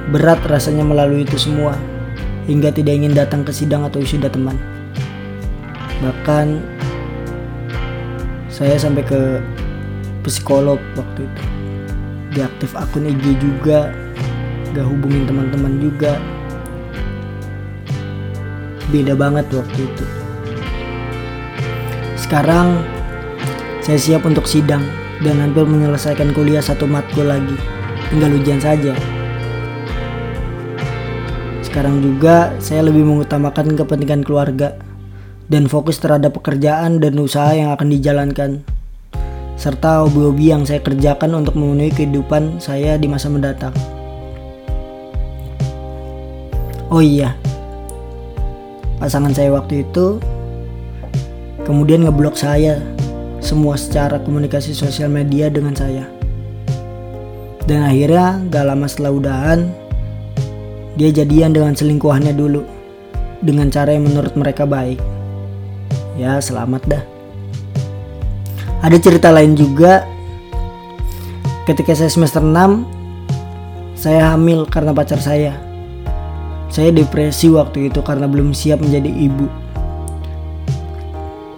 berat 0.10 0.42
rasanya 0.50 0.82
melalui 0.82 1.30
itu 1.30 1.38
semua 1.38 1.78
hingga 2.50 2.74
tidak 2.74 3.06
ingin 3.06 3.14
datang 3.14 3.46
ke 3.46 3.54
sidang 3.54 3.86
atau 3.86 4.02
wisuda 4.02 4.26
teman. 4.26 4.58
Bahkan 6.02 6.58
saya 8.50 8.82
sampai 8.82 9.06
ke 9.06 9.22
psikolog 10.26 10.82
waktu 10.98 11.22
itu. 11.22 11.44
Diaktif 12.34 12.74
akun 12.74 13.06
IG 13.06 13.38
juga, 13.38 13.94
gak 14.74 14.90
hubungin 14.90 15.30
teman-teman 15.30 15.78
juga. 15.78 16.18
Beda 18.88 19.14
banget 19.20 19.52
waktu 19.52 19.80
itu. 19.84 20.06
Sekarang 22.16 22.84
saya 23.84 24.00
siap 24.00 24.24
untuk 24.24 24.48
sidang 24.48 24.84
dan 25.24 25.40
hampir 25.40 25.64
menyelesaikan 25.68 26.32
kuliah 26.36 26.64
satu 26.64 26.88
matkul 26.88 27.28
lagi. 27.28 27.56
Tinggal 28.12 28.36
ujian 28.40 28.60
saja. 28.64 28.96
Sekarang 31.60 32.00
juga 32.00 32.56
saya 32.64 32.88
lebih 32.88 33.04
mengutamakan 33.04 33.76
kepentingan 33.76 34.24
keluarga 34.24 34.80
dan 35.48 35.68
fokus 35.68 36.00
terhadap 36.00 36.36
pekerjaan 36.36 37.00
dan 37.00 37.16
usaha 37.20 37.52
yang 37.52 37.72
akan 37.76 37.88
dijalankan 37.92 38.52
serta 39.58 40.06
hobi-hobi 40.06 40.54
yang 40.54 40.64
saya 40.64 40.80
kerjakan 40.80 41.34
untuk 41.44 41.58
memenuhi 41.58 41.90
kehidupan 41.92 42.62
saya 42.62 42.96
di 42.96 43.10
masa 43.10 43.28
mendatang. 43.28 43.74
Oh 46.88 47.04
iya, 47.04 47.36
pasangan 48.98 49.34
saya 49.34 49.54
waktu 49.54 49.86
itu 49.86 50.18
kemudian 51.66 52.06
ngeblok 52.06 52.38
saya 52.38 52.82
semua 53.44 53.78
secara 53.78 54.20
komunikasi 54.20 54.74
sosial 54.74 55.08
media 55.08 55.48
dengan 55.48 55.74
saya. 55.78 56.06
Dan 57.68 57.84
akhirnya 57.84 58.40
gak 58.48 58.64
lama 58.64 58.88
setelah 58.88 59.12
udahan, 59.12 59.60
dia 60.96 61.12
jadian 61.12 61.52
dengan 61.52 61.76
selingkuhannya 61.76 62.32
dulu 62.32 62.64
dengan 63.44 63.68
cara 63.68 63.92
yang 63.92 64.08
menurut 64.08 64.34
mereka 64.40 64.64
baik. 64.64 65.00
Ya, 66.16 66.40
selamat 66.40 66.82
dah. 66.88 67.04
Ada 68.82 68.98
cerita 69.04 69.30
lain 69.30 69.54
juga 69.54 70.08
ketika 71.68 71.92
saya 71.92 72.08
semester 72.08 72.40
6 72.40 72.88
saya 74.00 74.32
hamil 74.32 74.64
karena 74.70 74.96
pacar 74.96 75.20
saya. 75.20 75.67
Saya 76.68 76.92
depresi 76.92 77.48
waktu 77.48 77.88
itu 77.88 78.04
karena 78.04 78.28
belum 78.28 78.52
siap 78.52 78.84
menjadi 78.84 79.08
ibu. 79.08 79.48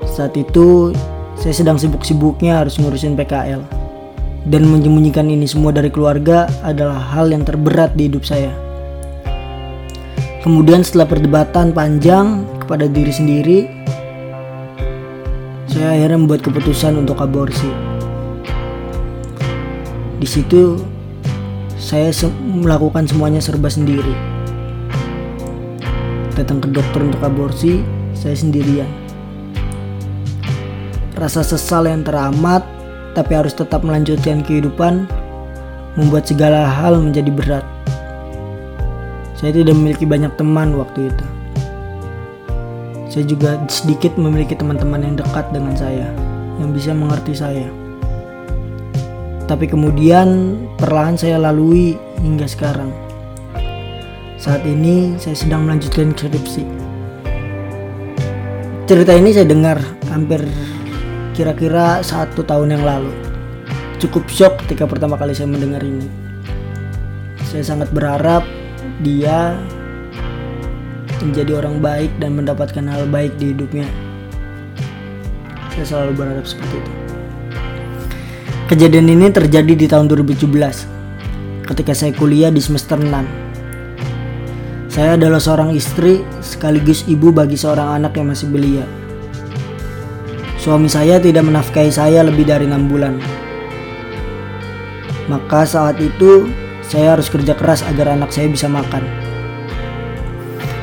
Saat 0.06 0.38
itu 0.38 0.94
saya 1.40 1.56
sedang 1.56 1.80
sibuk-sibuknya 1.80 2.60
harus 2.62 2.78
ngurusin 2.78 3.16
PKL. 3.16 3.64
Dan 4.48 4.68
menyembunyikan 4.72 5.28
ini 5.28 5.48
semua 5.48 5.72
dari 5.72 5.92
keluarga 5.92 6.48
adalah 6.64 7.00
hal 7.16 7.32
yang 7.32 7.44
terberat 7.44 7.96
di 7.96 8.08
hidup 8.08 8.24
saya. 8.24 8.52
Kemudian 10.40 10.84
setelah 10.84 11.08
perdebatan 11.08 11.76
panjang 11.76 12.48
kepada 12.64 12.88
diri 12.88 13.12
sendiri, 13.12 13.60
saya 15.68 16.00
akhirnya 16.00 16.20
membuat 16.20 16.42
keputusan 16.44 16.96
untuk 16.96 17.20
aborsi. 17.20 17.68
Di 20.20 20.28
situ 20.28 20.80
saya 21.80 22.12
melakukan 22.44 23.08
semuanya 23.08 23.40
serba 23.40 23.72
sendiri. 23.72 24.29
Datang 26.40 26.64
ke 26.64 26.72
dokter 26.72 27.04
untuk 27.04 27.20
aborsi, 27.20 27.84
saya 28.16 28.32
sendirian. 28.32 28.88
Rasa 31.20 31.44
sesal 31.44 31.92
yang 31.92 32.08
teramat, 32.08 32.64
tapi 33.12 33.36
harus 33.36 33.52
tetap 33.52 33.84
melanjutkan 33.84 34.40
kehidupan, 34.48 35.04
membuat 36.00 36.32
segala 36.32 36.64
hal 36.64 36.96
menjadi 36.96 37.28
berat. 37.28 37.66
Saya 39.36 39.52
tidak 39.52 39.76
memiliki 39.76 40.08
banyak 40.08 40.32
teman 40.40 40.80
waktu 40.80 41.12
itu. 41.12 41.26
Saya 43.12 43.28
juga 43.28 43.60
sedikit 43.68 44.16
memiliki 44.16 44.56
teman-teman 44.56 45.04
yang 45.12 45.16
dekat 45.20 45.44
dengan 45.52 45.76
saya, 45.76 46.08
yang 46.56 46.72
bisa 46.72 46.96
mengerti 46.96 47.36
saya. 47.36 47.68
Tapi 49.44 49.68
kemudian 49.68 50.56
perlahan 50.80 51.20
saya 51.20 51.36
lalui 51.36 52.00
hingga 52.24 52.48
sekarang. 52.48 53.09
Saat 54.40 54.64
ini 54.64 55.20
saya 55.20 55.36
sedang 55.36 55.68
melanjutkan 55.68 56.16
skripsi. 56.16 56.64
Cerita 58.88 59.12
ini 59.12 59.36
saya 59.36 59.44
dengar 59.44 59.84
hampir 60.08 60.40
kira-kira 61.36 62.00
satu 62.00 62.48
tahun 62.48 62.80
yang 62.80 62.88
lalu. 62.88 63.12
Cukup 64.00 64.32
shock 64.32 64.64
ketika 64.64 64.88
pertama 64.88 65.20
kali 65.20 65.36
saya 65.36 65.52
mendengar 65.52 65.84
ini. 65.84 66.08
Saya 67.52 67.68
sangat 67.68 67.92
berharap 67.92 68.48
dia 69.04 69.60
menjadi 71.20 71.60
orang 71.60 71.84
baik 71.84 72.12
dan 72.24 72.40
mendapatkan 72.40 72.88
hal 72.88 73.12
baik 73.12 73.36
di 73.36 73.52
hidupnya. 73.52 73.92
Saya 75.76 75.84
selalu 75.84 76.16
berharap 76.16 76.48
seperti 76.48 76.80
itu. 76.80 76.92
Kejadian 78.72 79.12
ini 79.12 79.28
terjadi 79.36 79.74
di 79.76 79.84
tahun 79.84 80.08
2017 80.08 80.48
ketika 81.68 81.92
saya 81.92 82.16
kuliah 82.16 82.56
di 82.56 82.64
semester 82.64 82.96
6. 82.96 83.49
Saya 85.00 85.16
adalah 85.16 85.40
seorang 85.40 85.72
istri 85.72 86.28
sekaligus 86.44 87.08
ibu 87.08 87.32
bagi 87.32 87.56
seorang 87.56 88.04
anak 88.04 88.20
yang 88.20 88.36
masih 88.36 88.52
belia. 88.52 88.84
Suami 90.60 90.92
saya 90.92 91.24
tidak 91.24 91.48
menafkahi 91.48 91.88
saya 91.88 92.20
lebih 92.20 92.44
dari 92.44 92.68
enam 92.68 92.92
bulan. 92.92 93.16
Maka 95.32 95.64
saat 95.64 96.04
itu 96.04 96.52
saya 96.84 97.16
harus 97.16 97.32
kerja 97.32 97.56
keras 97.56 97.80
agar 97.88 98.12
anak 98.12 98.36
saya 98.36 98.52
bisa 98.52 98.68
makan. 98.68 99.08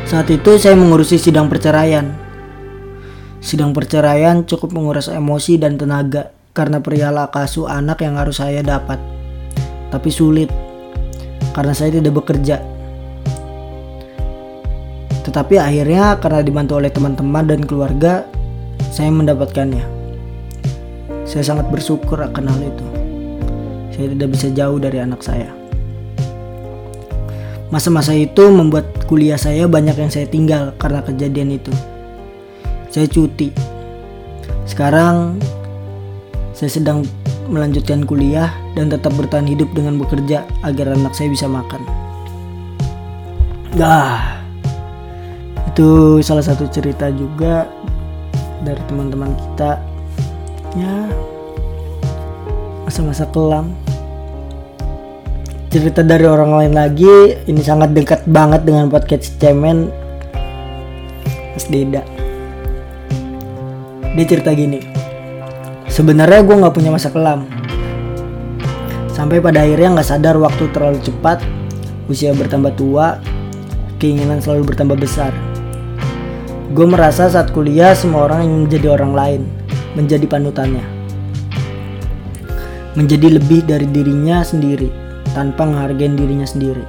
Saat 0.09 0.33
itu 0.33 0.57
saya 0.57 0.81
mengurusi 0.81 1.21
sidang 1.21 1.53
perceraian. 1.53 2.09
Sidang 3.45 3.77
perceraian 3.77 4.49
cukup 4.49 4.73
menguras 4.73 5.13
emosi 5.13 5.61
dan 5.61 5.77
tenaga 5.77 6.33
karena 6.57 6.81
perihal 6.81 7.21
akasu 7.21 7.69
anak 7.69 8.01
yang 8.01 8.17
harus 8.17 8.41
saya 8.41 8.65
dapat. 8.65 8.97
Tapi 9.93 10.09
sulit 10.09 10.49
karena 11.53 11.77
saya 11.77 12.01
tidak 12.01 12.25
bekerja. 12.25 12.76
Tetapi 15.27 15.59
akhirnya 15.59 16.23
karena 16.23 16.41
dibantu 16.47 16.79
oleh 16.79 16.87
teman-teman 16.87 17.45
dan 17.51 17.61
keluarga, 17.67 18.23
saya 18.95 19.11
mendapatkannya. 19.11 19.83
Saya 21.27 21.43
sangat 21.43 21.67
bersyukur 21.75 22.23
akan 22.23 22.47
hal 22.47 22.61
itu. 22.63 22.87
Saya 23.91 24.07
tidak 24.15 24.29
bisa 24.39 24.47
jauh 24.55 24.79
dari 24.79 25.03
anak 25.03 25.27
saya. 25.27 25.51
Masa-masa 27.75 28.15
itu 28.15 28.47
membuat 28.55 28.87
kuliah 29.11 29.35
saya 29.35 29.67
banyak 29.67 29.99
yang 29.99 30.11
saya 30.15 30.31
tinggal 30.31 30.71
karena 30.79 31.03
kejadian 31.03 31.59
itu. 31.59 31.75
Saya 32.95 33.11
cuti. 33.11 33.51
Sekarang 34.63 35.43
saya 36.55 36.71
sedang 36.71 37.03
melanjutkan 37.51 38.07
kuliah 38.07 38.55
dan 38.79 38.95
tetap 38.95 39.11
bertahan 39.19 39.51
hidup 39.51 39.67
dengan 39.75 39.99
bekerja 39.99 40.47
agar 40.63 40.95
anak 40.95 41.19
saya 41.19 41.35
bisa 41.35 41.51
makan. 41.51 41.83
Dah. 43.75 44.36
Itu 45.77 46.25
salah 46.25 46.41
satu 46.41 46.65
cerita 46.73 47.13
juga 47.13 47.69
dari 48.65 48.81
teman-teman 48.89 49.37
kita. 49.37 49.77
Ya. 50.73 51.05
Masa-masa 52.89 53.29
kelam 53.29 53.77
cerita 55.69 56.01
dari 56.01 56.25
orang 56.25 56.57
lain 56.57 56.73
lagi 56.73 57.37
ini 57.45 57.61
sangat 57.61 57.93
dekat 57.93 58.25
banget 58.25 58.65
dengan 58.65 58.89
podcast 58.89 59.37
cemen 59.37 59.93
Mas 61.53 61.69
Deda 61.69 62.01
Dia 64.17 64.25
cerita 64.25 64.57
gini. 64.57 64.81
Sebenarnya 65.93 66.41
gue 66.41 66.57
nggak 66.57 66.73
punya 66.73 66.89
masa 66.89 67.13
kelam. 67.13 67.45
Sampai 69.13 69.45
pada 69.45 69.61
akhirnya 69.61 70.01
nggak 70.01 70.09
sadar 70.09 70.41
waktu 70.41 70.73
terlalu 70.73 71.05
cepat, 71.05 71.45
usia 72.09 72.33
bertambah 72.33 72.73
tua, 72.81 73.21
keinginan 74.01 74.41
selalu 74.41 74.73
bertambah 74.73 74.97
besar. 74.97 75.37
Gue 76.67 76.83
merasa 76.83 77.31
saat 77.31 77.55
kuliah 77.55 77.95
semua 77.95 78.27
orang 78.27 78.51
ingin 78.51 78.61
menjadi 78.67 78.87
orang 78.99 79.13
lain, 79.15 79.43
menjadi 79.95 80.27
panutannya. 80.27 80.83
Menjadi 82.99 83.39
lebih 83.39 83.63
dari 83.63 83.87
dirinya 83.87 84.43
sendiri, 84.43 84.91
tanpa 85.31 85.63
menghargai 85.63 86.11
dirinya 86.19 86.43
sendiri. 86.43 86.83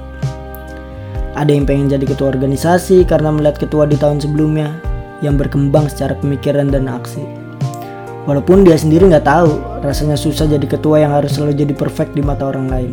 Ada 1.38 1.54
yang 1.54 1.62
pengen 1.62 1.94
jadi 1.94 2.02
ketua 2.10 2.34
organisasi 2.34 3.06
karena 3.06 3.30
melihat 3.30 3.62
ketua 3.62 3.86
di 3.86 3.94
tahun 3.94 4.18
sebelumnya 4.18 4.74
yang 5.22 5.38
berkembang 5.38 5.86
secara 5.86 6.18
pemikiran 6.18 6.74
dan 6.74 6.90
aksi. 6.90 7.22
Walaupun 8.26 8.66
dia 8.66 8.74
sendiri 8.74 9.06
nggak 9.06 9.30
tahu, 9.30 9.62
rasanya 9.86 10.18
susah 10.18 10.50
jadi 10.50 10.66
ketua 10.66 11.06
yang 11.06 11.14
harus 11.14 11.38
selalu 11.38 11.54
jadi 11.54 11.74
perfect 11.78 12.18
di 12.18 12.22
mata 12.26 12.50
orang 12.50 12.66
lain. 12.66 12.90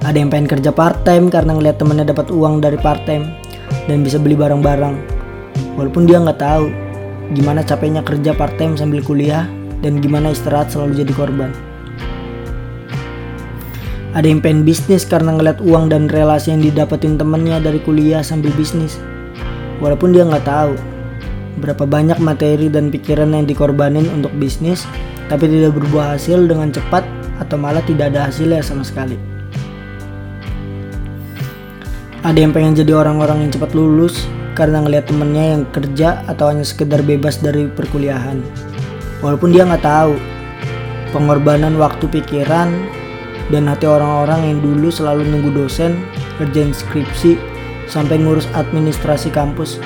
Ada 0.00 0.16
yang 0.16 0.32
pengen 0.32 0.48
kerja 0.48 0.72
part 0.72 1.04
time 1.04 1.28
karena 1.28 1.52
ngeliat 1.52 1.76
temennya 1.76 2.16
dapat 2.16 2.32
uang 2.32 2.64
dari 2.64 2.80
part 2.80 3.04
time 3.04 3.39
dan 3.90 4.06
bisa 4.06 4.22
beli 4.22 4.38
barang-barang. 4.38 4.94
Walaupun 5.74 6.06
dia 6.06 6.22
nggak 6.22 6.38
tahu 6.38 6.70
gimana 7.34 7.66
capeknya 7.66 8.06
kerja 8.06 8.30
part 8.38 8.54
time 8.54 8.78
sambil 8.78 9.02
kuliah 9.02 9.50
dan 9.82 9.98
gimana 9.98 10.30
istirahat 10.30 10.70
selalu 10.70 11.02
jadi 11.02 11.12
korban. 11.18 11.50
Ada 14.14 14.30
yang 14.30 14.38
pengen 14.38 14.62
bisnis 14.62 15.02
karena 15.02 15.34
ngeliat 15.34 15.58
uang 15.58 15.90
dan 15.90 16.06
relasi 16.06 16.54
yang 16.54 16.62
didapetin 16.62 17.18
temennya 17.18 17.58
dari 17.58 17.82
kuliah 17.82 18.22
sambil 18.22 18.54
bisnis. 18.54 19.02
Walaupun 19.82 20.14
dia 20.14 20.22
nggak 20.22 20.46
tahu 20.46 20.78
Berapa 21.60 21.84
banyak 21.84 22.16
materi 22.24 22.72
dan 22.72 22.88
pikiran 22.88 23.36
yang 23.36 23.44
dikorbanin 23.44 24.08
untuk 24.14 24.32
bisnis, 24.40 24.88
tapi 25.28 25.44
tidak 25.44 25.76
berbuah 25.76 26.16
hasil 26.16 26.48
dengan 26.48 26.72
cepat 26.72 27.04
atau 27.36 27.60
malah 27.60 27.84
tidak 27.84 28.14
ada 28.14 28.32
hasilnya 28.32 28.64
sama 28.64 28.80
sekali. 28.80 29.18
Ada 32.20 32.36
yang 32.44 32.52
pengen 32.52 32.76
jadi 32.76 32.92
orang-orang 32.92 33.48
yang 33.48 33.50
cepat 33.56 33.72
lulus 33.72 34.28
karena 34.52 34.84
ngelihat 34.84 35.08
temennya 35.08 35.56
yang 35.56 35.62
kerja 35.72 36.20
atau 36.28 36.52
hanya 36.52 36.68
sekedar 36.68 37.00
bebas 37.00 37.40
dari 37.40 37.64
perkuliahan. 37.64 38.44
Walaupun 39.24 39.56
dia 39.56 39.64
nggak 39.64 39.80
tahu 39.80 40.20
pengorbanan 41.16 41.80
waktu 41.80 42.04
pikiran 42.12 42.68
dan 43.48 43.64
hati 43.64 43.88
orang-orang 43.88 44.52
yang 44.52 44.58
dulu 44.60 44.92
selalu 44.92 45.24
nunggu 45.32 45.64
dosen, 45.64 45.96
kerjaan 46.36 46.76
skripsi, 46.76 47.40
sampai 47.88 48.20
ngurus 48.20 48.44
administrasi 48.52 49.32
kampus 49.32 49.80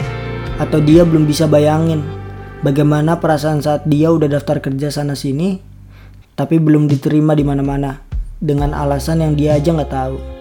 atau 0.58 0.82
dia 0.82 1.06
belum 1.06 1.30
bisa 1.30 1.46
bayangin 1.46 2.04
bagaimana 2.66 3.16
perasaan 3.22 3.64
saat 3.64 3.86
dia 3.86 4.12
udah 4.12 4.26
daftar 4.26 4.58
kerja 4.58 4.90
sana 4.90 5.14
sini 5.14 5.62
tapi 6.34 6.58
belum 6.58 6.90
diterima 6.90 7.38
di 7.38 7.46
mana-mana 7.46 8.02
dengan 8.42 8.74
alasan 8.74 9.22
yang 9.22 9.38
dia 9.38 9.54
aja 9.54 9.70
nggak 9.70 9.92
tahu. 9.94 10.33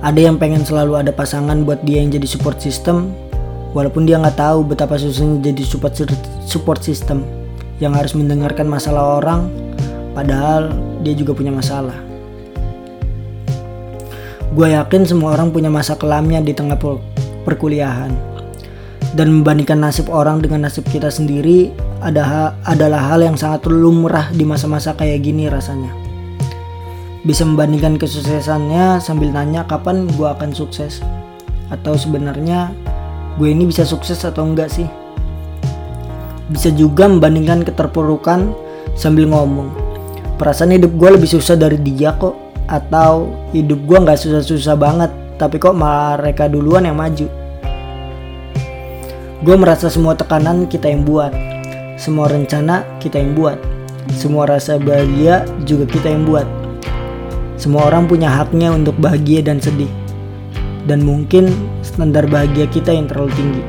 Ada 0.00 0.32
yang 0.32 0.40
pengen 0.40 0.64
selalu 0.64 0.96
ada 0.96 1.12
pasangan 1.12 1.60
buat 1.68 1.84
dia 1.84 2.00
yang 2.00 2.08
jadi 2.08 2.24
support 2.24 2.56
system, 2.56 3.12
walaupun 3.76 4.08
dia 4.08 4.16
nggak 4.16 4.40
tahu 4.40 4.64
betapa 4.64 4.96
susahnya 4.96 5.52
jadi 5.52 5.60
support 5.60 5.92
support 6.48 6.80
system 6.80 7.20
yang 7.84 7.92
harus 7.92 8.16
mendengarkan 8.16 8.64
masalah 8.64 9.20
orang, 9.20 9.52
padahal 10.16 10.72
dia 11.04 11.12
juga 11.12 11.36
punya 11.36 11.52
masalah. 11.52 11.92
Gue 14.56 14.72
yakin 14.72 15.04
semua 15.04 15.36
orang 15.36 15.52
punya 15.52 15.68
masa 15.68 15.94
kelamnya 16.00 16.40
di 16.40 16.56
tengah 16.56 16.80
perkuliahan. 17.44 18.32
Dan 19.10 19.42
membandingkan 19.42 19.78
nasib 19.84 20.06
orang 20.06 20.40
dengan 20.40 20.64
nasib 20.64 20.86
kita 20.86 21.10
sendiri 21.10 21.74
ada 21.98 22.54
adalah 22.62 23.10
hal 23.10 23.20
yang 23.20 23.34
sangat 23.34 23.66
lumrah 23.68 24.32
di 24.32 24.48
masa-masa 24.48 24.94
kayak 24.96 25.22
gini 25.22 25.50
rasanya. 25.50 26.09
Bisa 27.20 27.44
membandingkan 27.44 28.00
kesuksesannya 28.00 28.96
sambil 28.96 29.28
nanya 29.28 29.68
kapan 29.68 30.08
gue 30.16 30.24
akan 30.24 30.56
sukses. 30.56 31.04
Atau 31.68 31.92
sebenarnya 32.00 32.72
gue 33.36 33.52
ini 33.52 33.68
bisa 33.68 33.84
sukses 33.84 34.24
atau 34.24 34.48
enggak 34.48 34.72
sih? 34.72 34.88
Bisa 36.48 36.72
juga 36.72 37.04
membandingkan 37.04 37.60
keterpurukan 37.68 38.56
sambil 38.96 39.28
ngomong. 39.28 39.68
Perasaan 40.40 40.72
hidup 40.72 40.96
gue 40.96 41.20
lebih 41.20 41.28
susah 41.28 41.60
dari 41.60 41.76
dia 41.76 42.16
kok. 42.16 42.32
Atau 42.64 43.28
hidup 43.52 43.84
gue 43.84 43.98
nggak 44.00 44.16
susah-susah 44.16 44.74
banget. 44.80 45.12
Tapi 45.36 45.60
kok 45.60 45.76
mereka 45.76 46.48
duluan 46.48 46.88
yang 46.88 46.96
maju. 46.96 47.28
Gue 49.40 49.56
merasa 49.56 49.88
semua 49.88 50.12
tekanan 50.12 50.68
kita 50.68 50.84
yang 50.92 51.00
buat, 51.00 51.32
semua 51.96 52.28
rencana 52.28 52.84
kita 53.00 53.16
yang 53.16 53.32
buat, 53.32 53.56
semua 54.12 54.44
rasa 54.44 54.76
bahagia 54.76 55.48
juga 55.64 55.88
kita 55.88 56.12
yang 56.12 56.28
buat. 56.28 56.59
Semua 57.60 57.92
orang 57.92 58.08
punya 58.08 58.32
haknya 58.32 58.72
untuk 58.72 58.96
bahagia 58.96 59.44
dan 59.44 59.60
sedih, 59.60 59.92
dan 60.88 61.04
mungkin 61.04 61.52
standar 61.84 62.24
bahagia 62.24 62.64
kita 62.72 62.88
yang 62.88 63.04
terlalu 63.04 63.36
tinggi. 63.36 63.60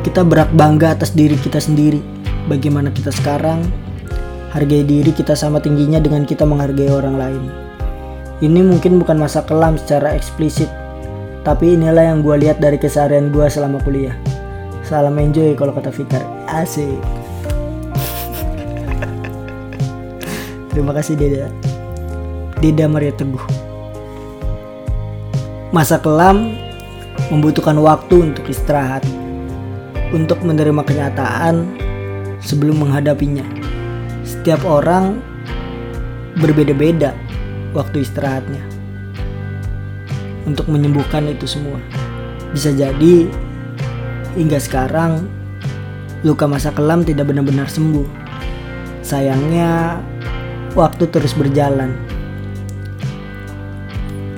Kita 0.00 0.24
berak 0.24 0.48
bangga 0.56 0.96
atas 0.96 1.12
diri 1.12 1.36
kita 1.36 1.60
sendiri, 1.60 2.00
bagaimana 2.48 2.88
kita 2.96 3.12
sekarang, 3.12 3.60
hargai 4.56 4.88
diri 4.88 5.12
kita 5.12 5.36
sama 5.36 5.60
tingginya 5.60 6.00
dengan 6.00 6.24
kita 6.24 6.48
menghargai 6.48 6.88
orang 6.88 7.20
lain. 7.20 7.44
Ini 8.40 8.64
mungkin 8.64 8.96
bukan 8.96 9.20
masa 9.20 9.44
kelam 9.44 9.76
secara 9.76 10.16
eksplisit, 10.16 10.72
tapi 11.44 11.76
inilah 11.76 12.08
yang 12.08 12.24
gue 12.24 12.40
lihat 12.40 12.56
dari 12.56 12.80
keseharian 12.80 13.28
gue 13.28 13.44
selama 13.52 13.84
kuliah. 13.84 14.16
Salam 14.80 15.20
enjoy 15.20 15.52
kalau 15.60 15.76
kata 15.76 15.92
Fikar. 15.92 16.24
Asik. 16.48 16.88
Terima 20.72 20.96
kasih 20.96 21.20
Deda. 21.20 21.71
Deda 22.62 22.86
Maria 22.86 23.10
Teguh. 23.10 23.42
Masa 25.74 25.98
kelam 25.98 26.54
membutuhkan 27.26 27.74
waktu 27.82 28.30
untuk 28.30 28.46
istirahat, 28.46 29.02
untuk 30.14 30.38
menerima 30.46 30.86
kenyataan 30.86 31.66
sebelum 32.38 32.86
menghadapinya. 32.86 33.42
Setiap 34.22 34.62
orang 34.62 35.18
berbeda-beda 36.38 37.18
waktu 37.74 38.06
istirahatnya 38.06 38.62
untuk 40.46 40.70
menyembuhkan 40.70 41.26
itu 41.26 41.50
semua. 41.50 41.82
Bisa 42.54 42.70
jadi 42.70 43.26
hingga 44.38 44.62
sekarang 44.62 45.26
luka 46.22 46.46
masa 46.46 46.70
kelam 46.70 47.02
tidak 47.02 47.26
benar-benar 47.26 47.66
sembuh. 47.66 48.06
Sayangnya 49.02 49.98
waktu 50.78 51.10
terus 51.10 51.34
berjalan. 51.34 52.11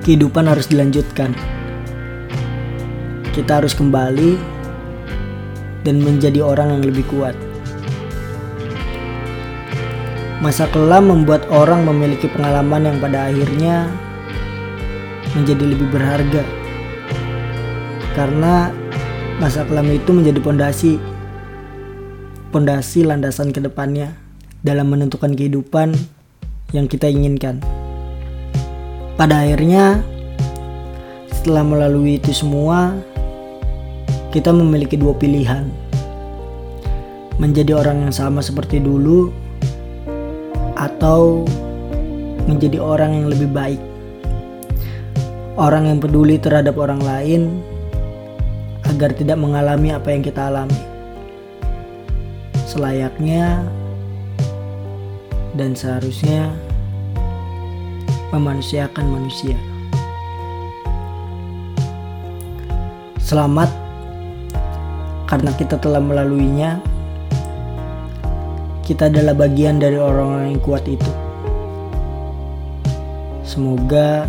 Kehidupan 0.05 0.45
harus 0.45 0.69
dilanjutkan. 0.69 1.33
Kita 3.33 3.59
harus 3.59 3.73
kembali 3.73 4.37
dan 5.83 6.05
menjadi 6.05 6.45
orang 6.45 6.77
yang 6.77 6.83
lebih 6.85 7.09
kuat. 7.09 7.33
Masa 10.45 10.69
kelam 10.69 11.09
membuat 11.09 11.49
orang 11.49 11.89
memiliki 11.89 12.29
pengalaman 12.29 12.85
yang 12.85 12.97
pada 13.01 13.33
akhirnya 13.33 13.89
menjadi 15.33 15.65
lebih 15.73 15.89
berharga 15.89 16.45
karena 18.15 18.71
masa 19.43 19.67
kelam 19.67 19.91
itu 19.91 20.15
menjadi 20.15 20.39
pondasi 20.39 21.03
pondasi 22.55 23.03
landasan 23.03 23.51
ke 23.51 23.59
depannya 23.59 24.15
dalam 24.63 24.87
menentukan 24.95 25.35
kehidupan 25.35 25.99
yang 26.71 26.87
kita 26.87 27.11
inginkan. 27.11 27.84
Pada 29.15 29.47
akhirnya, 29.47 30.03
setelah 31.31 31.63
melalui 31.63 32.19
itu 32.19 32.35
semua, 32.35 32.99
kita 34.35 34.51
memiliki 34.51 34.99
dua 34.99 35.15
pilihan: 35.15 35.71
menjadi 37.39 37.79
orang 37.79 38.09
yang 38.09 38.15
sama 38.15 38.43
seperti 38.43 38.83
dulu, 38.83 39.31
atau 40.75 41.47
menjadi 42.51 42.83
orang 42.83 43.23
yang 43.23 43.27
lebih 43.31 43.49
baik 43.49 43.81
orang 45.55 45.87
yang 45.87 45.99
peduli 46.03 46.35
terhadap 46.39 46.75
orang 46.79 46.99
lain 47.03 47.63
agar 48.91 49.15
tidak 49.15 49.39
mengalami 49.39 49.95
apa 49.95 50.11
yang 50.11 50.23
kita 50.23 50.51
alami. 50.51 50.79
Selayaknya 52.67 53.63
dan 55.55 55.79
seharusnya 55.79 56.51
memanusiakan 58.35 59.07
manusia. 59.07 59.55
Selamat 63.23 63.71
karena 65.31 65.55
kita 65.57 65.79
telah 65.79 66.03
melaluinya. 66.03 66.83
Kita 68.85 69.09
adalah 69.09 69.33
bagian 69.33 69.81
dari 69.81 69.97
orang-orang 69.97 70.53
yang 70.53 70.61
kuat 70.61 70.85
itu. 70.85 71.09
Semoga 73.41 74.29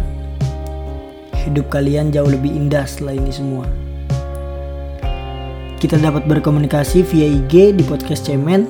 hidup 1.44 1.68
kalian 1.68 2.16
jauh 2.16 2.30
lebih 2.30 2.56
indah 2.56 2.88
setelah 2.88 3.20
ini 3.20 3.36
semua. 3.36 3.68
Kita 5.76 6.00
dapat 6.00 6.24
berkomunikasi 6.24 7.04
via 7.04 7.28
IG 7.28 7.76
di 7.76 7.84
podcast 7.84 8.32
cemen 8.32 8.64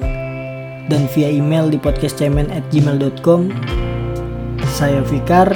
dan 0.90 1.06
via 1.14 1.30
email 1.30 1.70
di 1.70 1.78
podcastcemen@gmail.com. 1.78 3.85
Saya 4.76 5.00
Fikar 5.08 5.56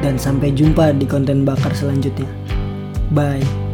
dan 0.00 0.16
sampai 0.16 0.56
jumpa 0.56 0.96
di 0.96 1.04
konten 1.04 1.44
bakar 1.44 1.76
selanjutnya. 1.76 2.32
Bye. 3.12 3.69